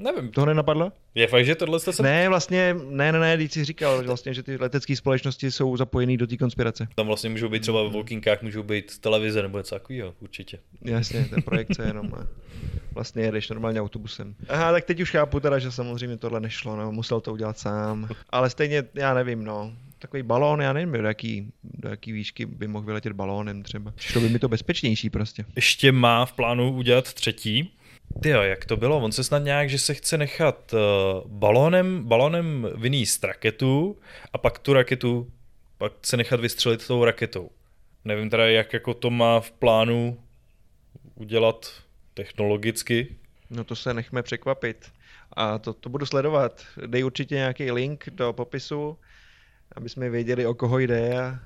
Nevím. 0.01 0.31
Toho 0.31 0.47
nenapadlo? 0.47 0.93
Je 1.15 1.27
fakt, 1.27 1.47
že 1.47 1.55
tohle 1.55 1.81
jste 1.81 1.93
se... 1.93 2.03
Ne, 2.03 2.29
vlastně, 2.29 2.77
ne, 2.89 3.13
ne, 3.13 3.21
ne, 3.21 3.37
když 3.37 3.53
jsi 3.53 3.65
říkal, 3.65 4.03
že 4.03 4.07
vlastně, 4.07 4.35
že 4.35 4.43
ty 4.43 4.57
letecké 4.57 4.97
společnosti 4.97 5.51
jsou 5.51 5.77
zapojený 5.77 6.17
do 6.17 6.27
té 6.27 6.37
konspirace. 6.37 6.89
Tam 6.95 7.07
vlastně 7.07 7.31
můžou 7.31 7.49
být 7.49 7.63
třeba 7.63 7.83
ve 7.83 7.89
Volkinkách, 7.89 8.43
můžou 8.43 8.63
být 8.63 8.99
televize 8.99 9.43
nebo 9.43 9.59
něco 9.59 9.75
takového, 9.75 10.15
určitě. 10.21 10.59
Jasně, 10.83 11.25
ten 11.25 11.43
projekce 11.43 11.83
jenom. 11.83 12.15
A 12.15 12.27
vlastně 12.95 13.23
jedeš 13.23 13.49
normálně 13.49 13.81
autobusem. 13.81 14.35
Aha, 14.49 14.73
tak 14.73 14.85
teď 14.85 15.01
už 15.01 15.11
chápu 15.11 15.41
teda, 15.41 15.59
že 15.59 15.73
samozřejmě 15.73 16.17
tohle 16.17 16.41
nešlo, 16.41 16.77
no, 16.77 16.93
musel 16.93 17.21
to 17.21 17.33
udělat 17.33 17.59
sám. 17.59 18.09
Ale 18.31 18.51
stejně, 18.51 18.85
já 18.95 19.15
nevím, 19.15 19.45
no, 19.45 19.73
takový 19.99 20.23
balón, 20.23 20.63
já 20.63 20.73
nevím, 20.73 20.93
do 20.93 21.09
jaký, 21.09 21.53
do 21.65 21.89
jaký 21.89 22.13
výšky 22.13 22.47
by 22.47 22.67
mohl 22.67 22.87
vyletět 22.87 23.13
balónem 23.13 23.63
třeba. 23.63 23.91
Přišlo 23.91 24.21
by 24.21 24.29
mi 24.29 24.39
to 24.39 24.49
bezpečnější 24.49 25.11
prostě. 25.11 25.45
Ještě 25.57 25.93
má 25.93 26.27
v 26.27 26.33
plánu 26.33 26.73
udělat 26.73 27.13
třetí, 27.13 27.73
ty 28.23 28.29
jak 28.29 28.65
to 28.65 28.77
bylo? 28.77 28.99
On 28.99 29.13
se 29.13 29.25
snad 29.25 29.39
nějak, 29.39 29.71
že 29.71 29.79
se 29.79 29.95
chce 29.95 30.19
nechat 30.19 30.75
uh, 30.75 31.31
balónem, 31.31 32.05
balónem 32.05 32.69
vyníst 32.77 33.25
raketu 33.25 33.99
a 34.33 34.39
pak 34.39 34.59
tu 34.59 34.73
raketu, 34.73 35.33
pak 35.79 35.93
se 36.03 36.17
nechat 36.17 36.41
vystřelit 36.41 36.87
tou 36.87 37.05
raketou. 37.05 37.51
Nevím 38.05 38.31
teda, 38.31 38.47
jak 38.47 38.73
jako 38.73 38.95
to 38.95 39.11
má 39.11 39.41
v 39.41 39.51
plánu 39.51 40.19
udělat 41.15 41.73
technologicky. 42.15 43.17
No 43.51 43.65
to 43.65 43.77
se 43.77 43.95
nechme 43.95 44.23
překvapit. 44.23 44.93
A 45.33 45.59
to, 45.59 45.73
to 45.73 45.89
budu 45.89 46.07
sledovat. 46.07 46.63
Dej 46.87 47.05
určitě 47.05 47.35
nějaký 47.35 47.71
link 47.71 48.09
do 48.11 48.33
popisu, 48.33 48.99
aby 49.77 49.89
jsme 49.89 50.11
věděli, 50.11 50.47
o 50.47 50.55
koho 50.55 50.79
jde 50.79 51.21
a 51.21 51.41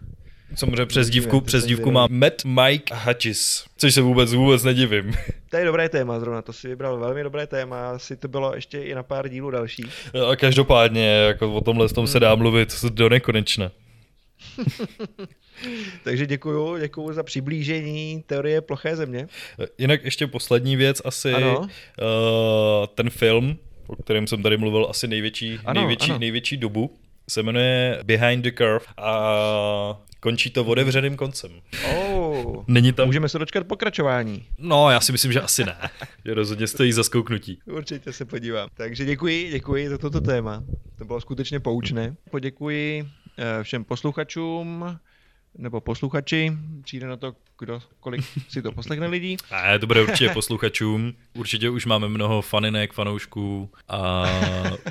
Samozřejmě 0.55 0.87
přes 0.87 1.11
dívku, 1.11 1.41
přes 1.41 1.65
dívku 1.65 1.91
má 1.91 2.07
Matt 2.11 2.45
Mike 2.45 2.95
Hutchis, 2.95 3.65
což 3.77 3.95
se 3.95 4.01
vůbec 4.01 4.33
vůbec 4.33 4.63
nedivím. 4.63 5.15
To 5.51 5.59
je 5.59 5.65
dobré 5.65 5.89
téma 5.89 6.21
zrovna, 6.21 6.43
to 6.43 6.53
si 6.53 6.69
vybral 6.69 6.99
velmi 6.99 7.23
dobré 7.23 7.47
téma, 7.47 7.91
asi 7.91 8.17
to 8.17 8.29
bylo 8.29 8.55
ještě 8.55 8.83
i 8.83 8.95
na 8.95 9.03
pár 9.03 9.29
dílů 9.29 9.51
další. 9.51 9.85
A 10.31 10.37
každopádně, 10.37 11.07
jako 11.07 11.55
o 11.55 11.61
tomhle 11.61 11.89
tom 11.89 12.07
se 12.07 12.21
dá 12.21 12.31
hmm. 12.31 12.39
mluvit 12.39 12.85
do 12.85 13.09
nekonečna. 13.09 13.71
Takže 16.05 16.27
děkuju, 16.27 16.79
děkuju 16.79 17.13
za 17.13 17.23
přiblížení 17.23 18.25
teorie 18.27 18.61
ploché 18.61 18.97
země. 18.97 19.27
Jinak 19.79 20.05
ještě 20.05 20.27
poslední 20.27 20.77
věc 20.77 21.03
asi, 21.05 21.33
ano. 21.33 21.59
Uh, 21.59 21.69
ten 22.95 23.11
film, 23.11 23.59
o 23.87 23.97
kterém 23.97 24.27
jsem 24.27 24.43
tady 24.43 24.57
mluvil 24.57 24.87
asi 24.91 25.09
největší, 25.09 25.59
ano, 25.65 25.81
největší, 25.81 26.11
ano. 26.11 26.19
největší 26.19 26.57
dobu, 26.57 26.97
se 27.29 27.43
jmenuje 27.43 28.01
Behind 28.05 28.45
the 28.45 28.51
Curve 28.51 28.87
a 28.97 30.01
končí 30.21 30.51
to 30.51 30.65
otevřeným 30.65 31.17
koncem. 31.17 31.51
Oh, 31.97 32.65
Není 32.67 32.93
tam... 32.93 33.07
Můžeme 33.07 33.29
se 33.29 33.39
dočkat 33.39 33.67
pokračování. 33.67 34.47
No, 34.59 34.91
já 34.91 35.01
si 35.01 35.13
myslím, 35.13 35.33
že 35.33 35.41
asi 35.41 35.65
ne. 35.65 35.77
že 36.25 36.35
rozhodně 36.35 36.67
stojí 36.67 36.93
za 36.93 37.05
zkouknutí. 37.05 37.59
Určitě 37.67 38.13
se 38.13 38.25
podívám. 38.25 38.69
Takže 38.75 39.05
děkuji, 39.05 39.51
děkuji 39.51 39.89
za 39.89 39.99
toto 39.99 40.21
téma. 40.21 40.65
To 40.99 41.05
bylo 41.05 41.21
skutečně 41.21 41.61
poučné. 41.61 42.17
Poděkuji 42.31 43.09
eh, 43.39 43.63
všem 43.63 43.85
posluchačům, 43.85 44.99
nebo 45.59 45.81
posluchači, 45.81 46.53
přijde 46.83 47.07
na 47.07 47.17
to, 47.17 47.35
kdo, 47.59 47.83
kolik 48.01 48.25
si 48.49 48.63
to 48.63 48.73
poslechne 48.73 49.07
lidí. 49.07 49.37
A 49.51 49.79
to 49.79 49.87
bude 49.87 50.03
určitě 50.03 50.29
posluchačům. 50.29 51.15
Určitě 51.35 51.71
už 51.71 51.87
máme 51.87 52.09
mnoho 52.09 52.43
faninek, 52.43 52.93
fanoušků 52.93 53.71
a 53.89 54.25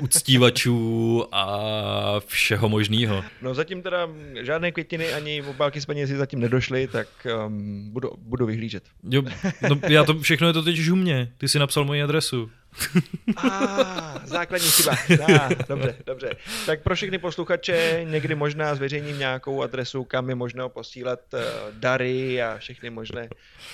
uctívačů 0.02 1.24
a 1.32 2.20
všeho 2.26 2.68
možného. 2.68 3.24
No 3.42 3.54
zatím 3.54 3.82
teda 3.82 4.08
žádné 4.42 4.72
květiny 4.72 5.12
ani 5.12 5.42
obálky 5.42 5.80
s 5.80 5.86
penězi 5.86 6.16
zatím 6.16 6.40
nedošly, 6.40 6.86
tak 6.86 7.08
um, 7.46 7.90
budu, 7.92 8.10
budu 8.18 8.46
vyhlížet. 8.46 8.84
Jo, 9.10 9.22
no, 9.68 9.80
já 9.88 10.04
to, 10.04 10.18
všechno 10.18 10.46
je 10.46 10.52
to 10.52 10.62
teď 10.62 10.90
mě. 10.90 11.32
Ty 11.38 11.48
si 11.48 11.58
napsal 11.58 11.84
moji 11.84 12.02
adresu. 12.02 12.50
ah, 13.36 14.20
základní 14.24 14.70
chyba. 14.70 14.92
Ah, 14.92 15.48
dobře, 15.68 15.96
dobře. 16.06 16.36
Tak 16.66 16.82
pro 16.82 16.94
všechny 16.94 17.18
posluchače 17.18 18.00
někdy 18.04 18.34
možná 18.34 18.74
zveřejním 18.74 19.18
nějakou 19.18 19.62
adresu, 19.62 20.04
kam 20.04 20.28
je 20.28 20.34
možné 20.34 20.68
posílat 20.68 21.20
uh, 21.34 21.40
dary 21.70 22.42
a 22.42 22.58
všechny 22.58 22.90
možné 22.90 23.28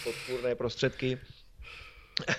podpůrné 0.05 0.55
prostředky. 0.55 1.18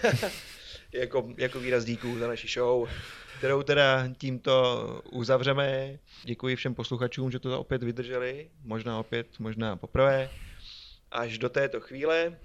jako, 0.94 1.34
jako 1.38 1.60
výraz 1.60 1.86
díků 1.86 2.20
za 2.20 2.28
naši 2.28 2.48
show, 2.48 2.90
kterou 3.38 3.64
teda 3.64 4.08
tímto 4.18 5.02
uzavřeme. 5.12 5.98
Děkuji 6.24 6.56
všem 6.56 6.76
posluchačům, 6.76 7.32
že 7.32 7.40
to 7.40 7.60
opět 7.60 7.84
vydrželi. 7.84 8.50
Možná 8.64 9.00
opět, 9.00 9.28
možná 9.40 9.76
poprvé. 9.76 10.30
až 11.12 11.38
do 11.38 11.50
této 11.50 11.80
chvíle. 11.80 12.38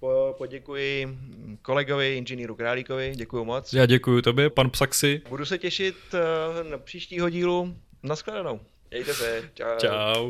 Po, 0.00 0.34
poděkuji 0.38 1.08
kolegovi, 1.62 2.16
inženýru 2.16 2.54
Králíkovi, 2.54 3.12
děkuji 3.16 3.44
moc. 3.44 3.72
Já 3.72 3.86
děkuji 3.86 4.22
tobě, 4.22 4.50
pan 4.50 4.70
Psaxi. 4.70 5.22
Budu 5.28 5.44
se 5.44 5.58
těšit 5.58 5.96
eh, 6.14 6.70
na 6.70 6.78
příštího 6.78 7.30
dílu. 7.30 7.76
Naschledanou. 8.02 8.60
Mějte 8.90 9.14
se. 9.14 9.50
Čau. 9.54 9.78
Čau. 9.78 10.28